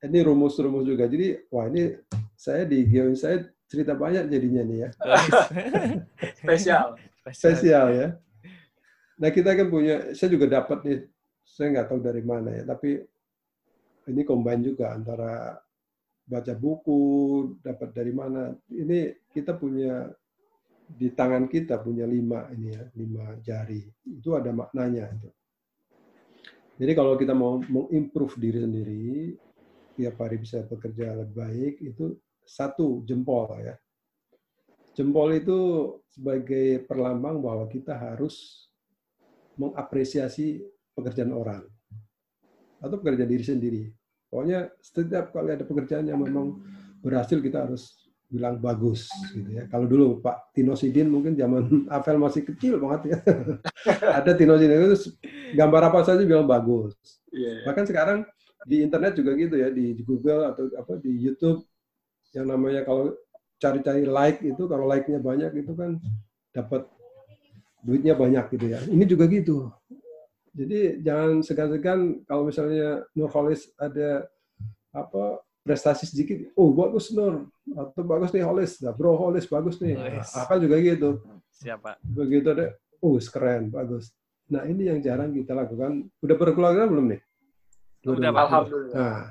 [0.08, 1.12] ini rumus-rumus juga.
[1.12, 1.92] Jadi wah ini
[2.40, 4.90] saya di Geoin saya cerita banyak jadinya nih ya.
[6.40, 6.96] Spesial.
[7.36, 8.08] Spesial ya.
[9.16, 11.00] Nah kita kan punya, saya juga dapat nih,
[11.46, 13.00] saya nggak tahu dari mana ya, tapi
[14.12, 15.56] ini combine juga antara
[16.26, 17.02] baca buku,
[17.62, 18.52] dapat dari mana.
[18.70, 20.10] Ini kita punya
[20.86, 23.82] di tangan kita punya lima ini ya, lima jari.
[24.06, 25.10] Itu ada maknanya.
[25.16, 25.30] Itu.
[26.76, 29.06] Jadi kalau kita mau mengimprove diri sendiri,
[29.96, 33.80] tiap hari bisa bekerja lebih baik, itu satu jempol ya.
[34.96, 35.60] Jempol itu
[36.08, 38.65] sebagai perlambang bahwa kita harus
[39.56, 40.64] mengapresiasi
[40.96, 41.64] pekerjaan orang
[42.80, 43.84] atau pekerjaan diri sendiri.
[44.30, 46.60] Pokoknya setiap kali ada pekerjaan yang memang
[47.00, 49.70] berhasil kita harus bilang bagus gitu ya.
[49.70, 53.18] Kalau dulu Pak Tino Sidin mungkin zaman Avel masih kecil banget ya.
[54.20, 55.14] ada Tino Sidin itu
[55.56, 56.98] gambar apa saja bilang bagus.
[57.30, 57.64] Yeah.
[57.64, 57.72] Iya.
[57.72, 58.20] Bahkan sekarang
[58.66, 61.62] di internet juga gitu ya di Google atau apa di YouTube
[62.34, 63.14] yang namanya kalau
[63.62, 66.02] cari-cari like itu kalau like-nya banyak itu kan
[66.52, 66.90] dapat
[67.86, 68.82] duitnya banyak gitu ya.
[68.90, 69.70] Ini juga gitu.
[70.58, 74.26] Jadi jangan segan-segan kalau misalnya Nurholis ada
[74.90, 79.98] apa prestasi sedikit, oh bagus Nur, atau bagus nih Holis, nah, bro Holis bagus nih.
[79.98, 81.26] Nah, Akal juga gitu.
[81.50, 81.98] Siapa?
[82.06, 84.14] Begitu ada, oh keren, bagus.
[84.46, 86.06] Nah ini yang jarang kita lakukan.
[86.22, 87.22] Udah berkeluarga belum nih?
[88.06, 88.94] Udah, Alhamdulillah.
[88.94, 89.22] Nah,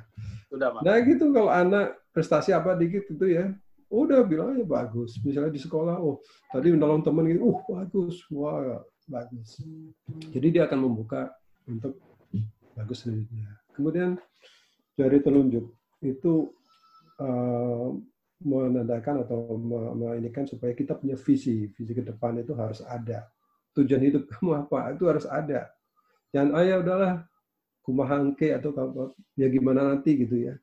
[0.55, 0.81] Udah, Pak.
[0.87, 3.55] Nah gitu kalau anak prestasi apa dikit gitu ya,
[3.91, 5.17] udah bilang aja bagus.
[5.21, 6.21] Misalnya di sekolah, oh
[6.51, 9.61] tadi menolong teman gitu, uh bagus, wah bagus.
[10.33, 11.33] Jadi dia akan membuka
[11.69, 12.01] untuk
[12.75, 13.49] bagus selanjutnya.
[13.75, 14.17] Kemudian
[14.95, 15.67] jari telunjuk
[16.05, 16.53] itu
[17.21, 17.89] uh,
[18.45, 19.57] menandakan atau
[19.97, 23.25] menginikan supaya kita punya visi, visi ke depan itu harus ada.
[23.75, 24.95] Tujuan hidup kamu apa?
[24.95, 25.71] Itu harus ada.
[26.35, 27.15] Jangan ayah ya udahlah
[27.85, 28.73] kumahangke atau
[29.37, 30.57] ya gimana nanti gitu ya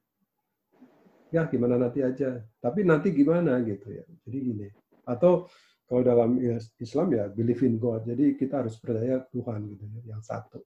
[1.31, 2.43] ya gimana nanti aja.
[2.59, 4.03] Tapi nanti gimana gitu ya.
[4.27, 4.67] Jadi gini.
[5.07, 5.47] Atau
[5.87, 6.39] kalau dalam
[6.79, 8.05] Islam ya believe in God.
[8.05, 10.59] Jadi kita harus percaya Tuhan gitu ya, yang satu.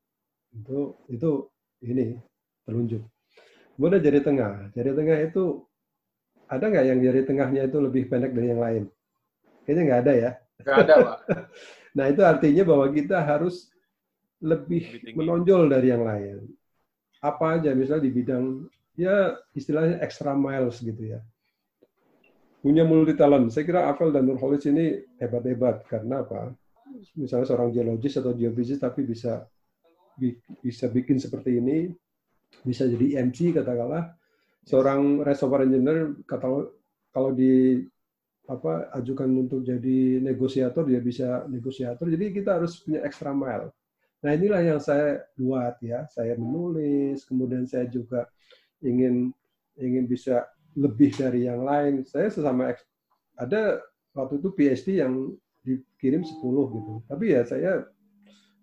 [0.54, 1.50] Itu itu
[1.86, 2.18] ini
[2.66, 3.06] telunjuk.
[3.78, 4.54] Kemudian jari tengah.
[4.74, 5.44] Jari tengah itu
[6.46, 8.84] ada nggak yang jari tengahnya itu lebih pendek dari yang lain?
[9.66, 10.32] Kayaknya nggak ada ya.
[10.62, 11.18] Nggak ada, Pak.
[11.98, 13.56] nah itu artinya bahwa kita harus
[14.40, 16.46] lebih, lebih menonjol dari yang lain.
[17.20, 21.20] Apa aja misalnya di bidang ya istilahnya extra miles gitu ya.
[22.64, 23.54] Punya multi talent.
[23.54, 26.50] Saya kira Avel dan Nurholis ini hebat-hebat karena apa?
[27.14, 29.46] Misalnya seorang geologis atau geofisik tapi bisa
[30.64, 31.92] bisa bikin seperti ini,
[32.66, 34.16] bisa jadi MC katakanlah.
[34.66, 36.48] Seorang reservoir engineer kata
[37.14, 37.86] kalau di
[38.46, 42.10] apa ajukan untuk jadi negosiator dia bisa negosiator.
[42.10, 43.70] Jadi kita harus punya extra mile.
[44.26, 46.10] Nah inilah yang saya buat ya.
[46.10, 48.26] Saya menulis, kemudian saya juga
[48.86, 49.34] ingin
[49.76, 50.46] ingin bisa
[50.78, 52.06] lebih dari yang lain.
[52.06, 52.72] Saya sesama
[53.36, 53.82] ada
[54.16, 55.34] waktu itu PhD yang
[55.66, 56.40] dikirim 10
[56.78, 56.94] gitu.
[57.10, 57.84] Tapi ya saya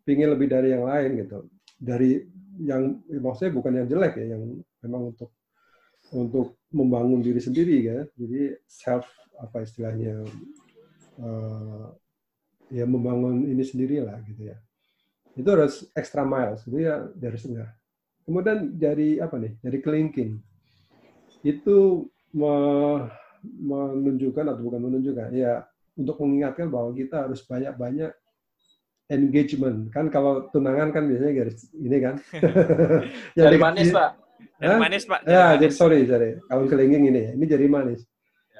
[0.07, 1.49] ingin lebih dari yang lain gitu.
[1.77, 2.23] Dari
[2.63, 4.43] yang maksudnya bukan yang jelek ya, yang
[4.85, 5.31] memang untuk
[6.13, 7.99] untuk membangun diri sendiri ya.
[8.15, 9.09] Jadi self
[9.41, 10.23] apa istilahnya
[11.19, 11.87] uh,
[12.71, 14.57] ya membangun ini sendiri lah gitu ya.
[15.33, 17.73] Itu harus extra miles, itu ya dari setengah.
[18.23, 19.53] Kemudian dari apa nih?
[19.59, 20.39] Dari kelingking.
[21.43, 22.55] Itu me,
[23.43, 25.67] menunjukkan atau bukan menunjukkan, ya
[25.99, 28.11] untuk mengingatkan bahwa kita harus banyak-banyak
[29.13, 29.91] engagement.
[29.93, 32.15] Kan kalau tunangan kan biasanya garis ini kan.
[33.39, 34.11] jari manis, Pak.
[34.63, 35.21] Jari manis, Pak.
[35.27, 35.61] Jari ya, manis.
[35.61, 36.31] jadi sorry, sorry.
[36.49, 38.01] Kalau kelingking ini, ini jari manis.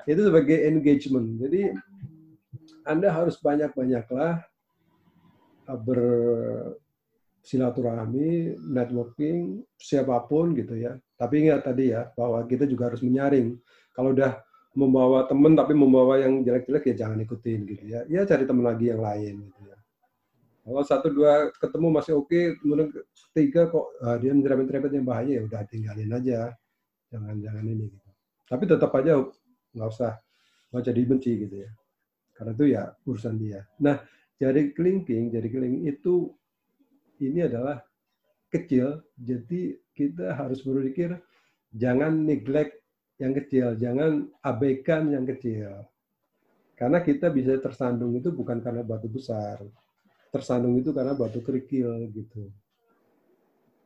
[0.05, 0.13] Ya.
[0.13, 1.41] Itu sebagai engagement.
[1.41, 1.73] Jadi
[2.83, 4.43] Anda harus banyak-banyaklah
[5.73, 6.01] ber
[7.43, 10.95] silaturahmi, networking, siapa pun gitu ya.
[11.19, 13.59] Tapi ingat tadi ya, bahwa kita juga harus menyaring.
[13.93, 14.39] Kalau udah
[14.73, 18.01] membawa teman tapi membawa yang jelek-jelek ya jangan ikutin gitu ya.
[18.09, 19.77] Ya cari teman lagi yang lain gitu ya.
[20.63, 22.89] Kalau satu dua ketemu masih oke, kemudian
[23.35, 26.55] ketiga kok uh, dia menyerempet-nyerempet yang bahaya ya udah tinggalin aja,
[27.11, 27.91] jangan jangan ini.
[27.91, 28.09] Gitu.
[28.47, 29.13] Tapi tetap aja
[29.75, 30.23] nggak usah
[30.71, 31.71] nggak jadi benci gitu ya,
[32.39, 33.61] karena itu ya urusan dia.
[33.83, 34.01] Nah
[34.39, 36.31] jadi kelingking, jadi kelingking itu
[37.21, 37.83] ini adalah
[38.53, 41.17] kecil, jadi kita harus berpikir
[41.73, 42.81] jangan neglect
[43.17, 45.85] yang kecil, jangan abaikan yang kecil.
[46.77, 49.63] Karena kita bisa tersandung itu bukan karena batu besar,
[50.33, 52.51] tersandung itu karena batu kerikil gitu.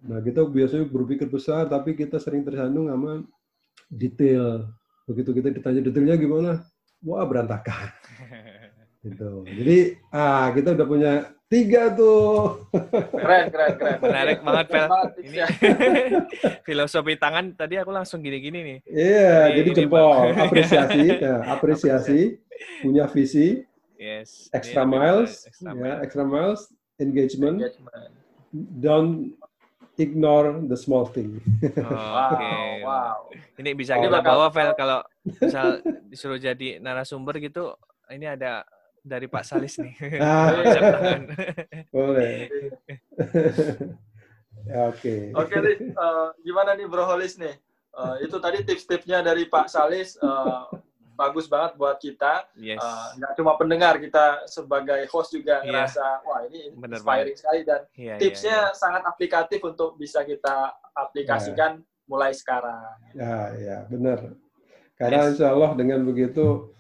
[0.07, 3.27] Nah kita biasanya berpikir besar, tapi kita sering tersandung sama
[3.91, 4.71] detail.
[5.07, 6.51] Begitu kita ditanya detailnya gimana,
[7.05, 7.91] wah berantakan.
[9.05, 9.45] gitu.
[9.45, 9.79] Jadi
[10.11, 11.13] ah kita udah punya
[11.47, 12.59] tiga tuh.
[13.15, 13.97] Keren, keren, keren.
[14.03, 14.87] Menarik banget, Pel.
[15.23, 15.39] Ini
[16.67, 18.79] filosofi tangan tadi aku langsung gini-gini nih.
[18.91, 22.21] Iya, yeah, jadi jempol, apresiasi, ya, apresiasi,
[22.83, 23.63] punya visi,
[23.95, 26.67] yes, extra miles, extra, ya, extra miles,
[26.99, 28.11] engagement, engagement.
[28.83, 29.37] don't
[29.97, 31.41] ignore the small thing.
[31.63, 32.37] Oh, Oke.
[32.37, 32.85] Okay.
[32.85, 35.81] Wow, Ini bisa kita bawa, Vel, kalau misal
[36.11, 37.73] disuruh jadi narasumber gitu,
[38.13, 38.67] ini ada
[39.07, 39.95] dari Pak Salis nih.
[40.27, 40.51] Ah.
[41.95, 42.51] Boleh.
[44.67, 45.31] ya, Oke.
[45.39, 47.55] Oke, okay, uh, gimana nih Bro Holis nih?
[47.95, 50.67] Uh, itu tadi tips-tipsnya dari Pak Salis uh,
[51.17, 52.51] bagus banget buat kita.
[52.59, 52.83] Yes.
[52.83, 55.67] Uh, nggak cuma pendengar, kita sebagai host juga yeah.
[55.71, 57.41] ngerasa wah ini Bener inspiring banget.
[57.41, 58.77] sekali dan yeah, iya, tipsnya yeah, yeah.
[58.77, 62.05] sangat aplikatif untuk bisa kita aplikasikan yeah.
[62.11, 62.99] mulai sekarang.
[63.17, 64.35] Ya, ya benar.
[64.99, 65.39] Karena yes.
[65.39, 66.73] insya Allah dengan begitu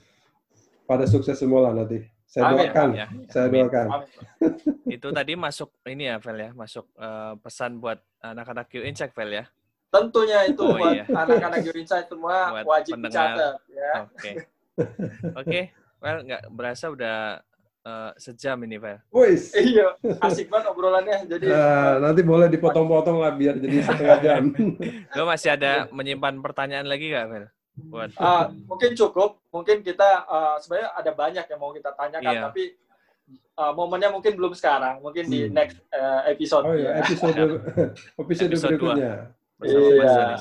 [0.85, 2.16] pada sukses semua lah nanti.
[2.27, 2.59] Saya Amin.
[2.59, 3.07] doakan, ya.
[3.31, 3.87] saya doakan.
[4.99, 9.31] Itu tadi masuk ini ya, Vel ya, masuk uh, pesan buat anak-anak Q Insight, Vel
[9.31, 9.45] ya.
[9.87, 11.05] Tentunya itu oh, buat iya.
[11.07, 13.91] anak-anak Q Insight semua buat wajib dicatat ya.
[14.03, 14.11] Oke.
[14.13, 14.35] Okay.
[14.77, 15.63] Oke, okay.
[16.05, 17.41] well nggak berasa udah
[17.87, 18.99] uh, sejam ini, Vel.
[19.15, 19.55] Wis.
[19.55, 21.25] Iya, asik banget obrolannya.
[21.31, 24.43] Jadi uh, nanti boleh dipotong-potong lah biar jadi setengah jam.
[25.17, 27.47] Lo masih ada menyimpan pertanyaan lagi nggak, Vel?
[27.77, 29.37] Buat uh, mungkin cukup.
[29.53, 32.43] Mungkin kita uh, sebenarnya ada banyak yang mau kita tanyakan iya.
[32.49, 32.63] tapi
[33.61, 35.05] uh, momennya mungkin belum sekarang.
[35.05, 35.33] Mungkin hmm.
[35.33, 36.65] di next uh, episode.
[36.65, 37.37] Oh iya episode
[38.23, 39.13] episode, episode berikutnya.
[39.65, 40.37] Iya.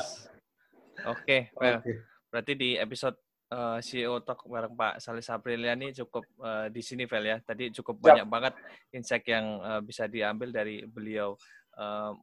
[1.08, 2.04] oke well okay.
[2.28, 3.16] berarti di episode
[3.52, 7.38] uh, CEO Talk bareng Pak Salis Apriliani cukup uh, di sini Vel ya.
[7.44, 8.54] Tadi cukup banyak banget
[8.96, 11.36] insight yang uh, bisa diambil dari beliau.
[11.76, 12.16] Uh,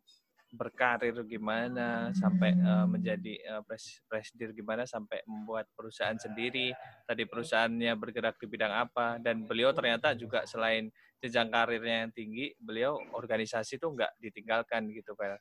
[0.52, 6.76] berkarir gimana sampai uh, menjadi uh, pres presidir gimana sampai membuat perusahaan sendiri.
[7.08, 10.92] Tadi perusahaannya bergerak di bidang apa dan beliau ternyata juga selain
[11.24, 15.38] jenjang karirnya yang tinggi beliau organisasi tuh nggak ditinggalkan gitu Pak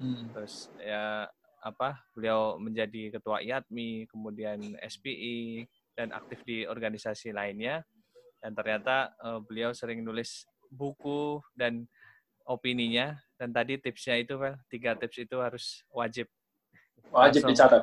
[0.00, 0.32] hmm.
[0.32, 1.28] terus ya
[1.62, 5.62] apa beliau menjadi ketua IATMI kemudian SPI
[5.94, 7.86] dan aktif di organisasi lainnya.
[8.42, 11.86] Dan ternyata uh, beliau sering nulis buku dan
[12.46, 16.30] opininya dan tadi tipsnya itu, Vel, tiga tips itu harus wajib.
[17.10, 17.82] Wajib langsung, dicatat.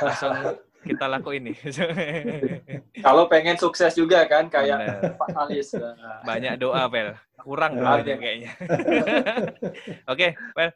[0.00, 0.34] Langsung
[0.88, 1.56] kita lakuin nih.
[3.06, 5.18] Kalau pengen sukses juga kan, kayak Bener.
[5.18, 5.74] Pak Alis.
[6.30, 7.18] Banyak doa, Vel.
[7.40, 8.50] Kurang doanya kayaknya.
[10.08, 10.70] Oke, Vel.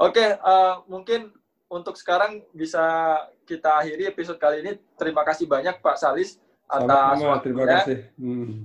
[0.00, 1.28] Oke, uh, mungkin
[1.68, 3.14] untuk sekarang bisa
[3.44, 4.72] kita akhiri episode kali ini.
[4.96, 7.42] Terima kasih banyak Pak Salis atas waktunya.
[7.44, 7.98] Terima kasih.
[8.16, 8.64] Hmm.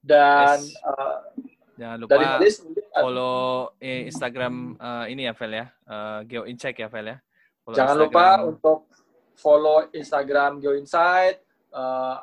[0.00, 0.80] Dan yes.
[0.88, 1.27] uh,
[1.78, 5.66] Jangan lupa Dari list, follow eh, Instagram uh, ini ya, Vel ya.
[5.86, 7.16] Uh, Geo Insight ya, Vel ya.
[7.62, 8.10] Follow Jangan Instagram.
[8.10, 8.78] lupa untuk
[9.38, 11.38] follow Instagram Geo Insight,
[11.70, 12.18] uh,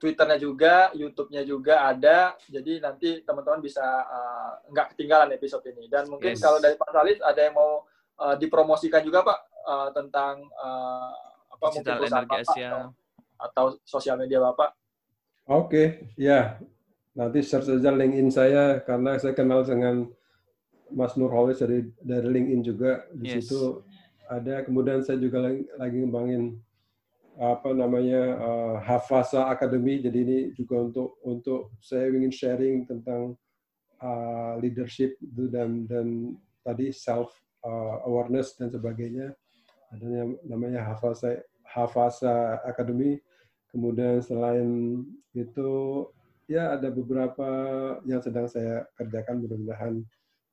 [0.00, 2.32] Twitternya juga, YouTube-nya juga ada.
[2.48, 5.84] Jadi nanti teman-teman bisa uh, nggak ketinggalan episode ini.
[5.92, 6.40] Dan mungkin yes.
[6.40, 7.84] kalau dari Pak Salis ada yang mau
[8.16, 11.12] uh, dipromosikan juga Pak uh, tentang uh,
[11.52, 12.84] apa Digital mungkin Energi Asia atau,
[13.36, 14.72] atau sosial media Bapak.
[15.50, 15.86] Oke, okay.
[16.16, 16.56] ya
[17.20, 20.08] nanti search saja LinkedIn saya karena saya kenal dengan
[20.88, 23.04] Mas Nurholis dari dari LinkedIn juga.
[23.12, 23.44] Di yes.
[23.44, 23.84] situ
[24.24, 26.56] ada kemudian saya juga lagi, lagi ngembangin
[27.36, 30.00] apa namanya uh, Hafasa Academy.
[30.00, 33.36] Jadi ini juga untuk untuk saya ingin sharing tentang
[34.00, 37.36] uh, leadership itu dan dan tadi self
[37.68, 39.36] uh, awareness dan sebagainya.
[39.92, 41.36] Adanya namanya Hafasa
[41.68, 43.20] Hafasa Academy.
[43.70, 44.98] Kemudian selain
[45.30, 45.70] itu
[46.50, 47.46] ya ada beberapa
[48.02, 50.02] yang sedang saya kerjakan mudah-mudahan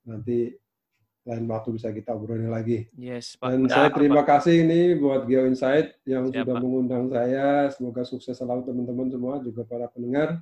[0.06, 0.54] nanti
[1.28, 2.88] lain waktu bisa kita obrolin lagi.
[2.96, 3.52] Yes, Pak.
[3.52, 4.40] Dan saya terima Pak.
[4.40, 6.64] kasih ini buat Geo Insight yang Siap, sudah Pak.
[6.64, 7.68] mengundang saya.
[7.76, 10.40] Semoga sukses selalu teman-teman semua, juga para pendengar.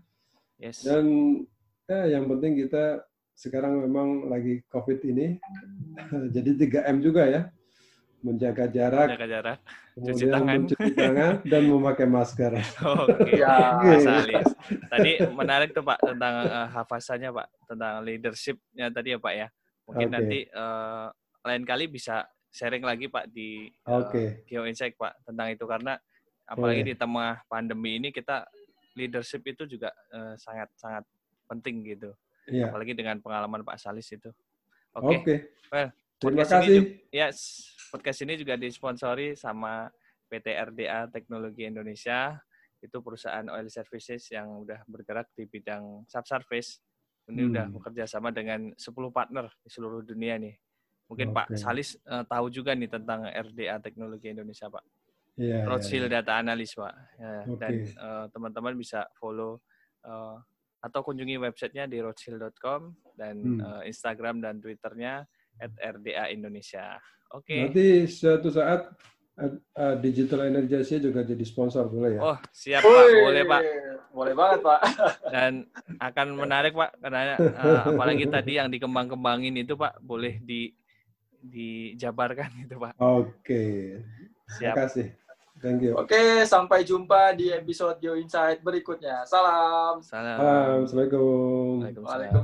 [0.61, 0.85] Yes.
[0.85, 1.41] Dan
[1.89, 3.01] ya, yang penting kita
[3.33, 5.41] sekarang memang lagi COVID ini,
[6.35, 7.41] jadi 3M juga ya.
[8.25, 9.57] Menjaga jarak, Jaga jarak.
[9.93, 10.55] kemudian tangan.
[10.57, 12.51] mencuci tangan dan memakai masker.
[12.81, 13.37] Oke.
[13.37, 13.77] Ya.
[13.77, 14.49] Mas Alis.
[14.89, 19.47] Tadi menarik tuh Pak tentang eh, hafasannya Pak, tentang leadership-nya tadi ya Pak ya.
[19.85, 20.15] Mungkin Oke.
[20.17, 21.07] nanti eh,
[21.45, 24.41] lain kali bisa sharing lagi Pak di eh, Oke.
[24.43, 25.93] Geo Insight Pak tentang itu karena
[26.43, 26.89] apalagi Boleh.
[26.89, 28.41] di tengah pandemi ini kita
[28.93, 31.05] leadership itu juga eh, sangat sangat
[31.45, 32.09] penting gitu.
[32.45, 32.73] Iya.
[32.73, 34.33] Apalagi dengan pengalaman Pak Salis itu.
[34.93, 35.21] Oke.
[35.21, 35.35] Oke.
[35.69, 36.63] Well, Terima ini kasih.
[36.71, 37.37] ju- Yes,
[37.95, 39.87] podcast ini juga disponsori sama
[40.27, 42.35] PT RDA Teknologi Indonesia.
[42.83, 46.83] Itu perusahaan oil services yang udah bergerak di bidang subsurface.
[47.31, 47.75] Ini udah Hmm.
[47.79, 50.59] bekerja sama dengan 10 partner di seluruh dunia nih.
[51.07, 51.57] Mungkin Pak Oke.
[51.57, 54.83] Salis eh, tahu juga nih tentang RDA Teknologi Indonesia, Pak.
[55.39, 56.19] Iya, iya, Rothschild iya.
[56.19, 56.93] Data Analyst, Pak.
[57.17, 57.57] Ya, Oke.
[57.63, 59.63] Dan eh, teman-teman bisa follow
[60.03, 60.35] eh,
[60.83, 63.57] atau kunjungi websitenya di rothschild.com dan Hmm.
[63.63, 65.23] eh, Instagram dan Twitternya
[65.57, 66.99] at RDA Indonesia.
[67.35, 67.67] Oke.
[67.67, 68.87] Nanti suatu saat
[69.43, 72.21] eh, eh, Digital Energy Asia juga jadi sponsor boleh ya?
[72.23, 73.05] Oh, siap Pak.
[73.11, 73.61] Boleh, Pak.
[74.15, 74.79] Boleh banget, Pak.
[75.27, 75.67] Dan
[75.99, 76.95] akan menarik, Pak.
[77.03, 80.71] Karena eh, apalagi tadi yang dikembang-kembangin itu, Pak, boleh di
[81.45, 82.97] dijabarkan gitu, Pak.
[82.97, 83.63] Oke.
[84.45, 84.75] Terima Siap.
[84.79, 85.07] kasih.
[85.63, 85.95] Thank you.
[85.95, 89.23] Oke, sampai jumpa di episode Geo Insight berikutnya.
[89.23, 90.03] Salam.
[90.03, 90.83] Salam.
[90.83, 91.79] Assalamualaikum.
[91.79, 92.05] Waalaikumsalam.
[92.05, 92.43] Waalaikumsalam.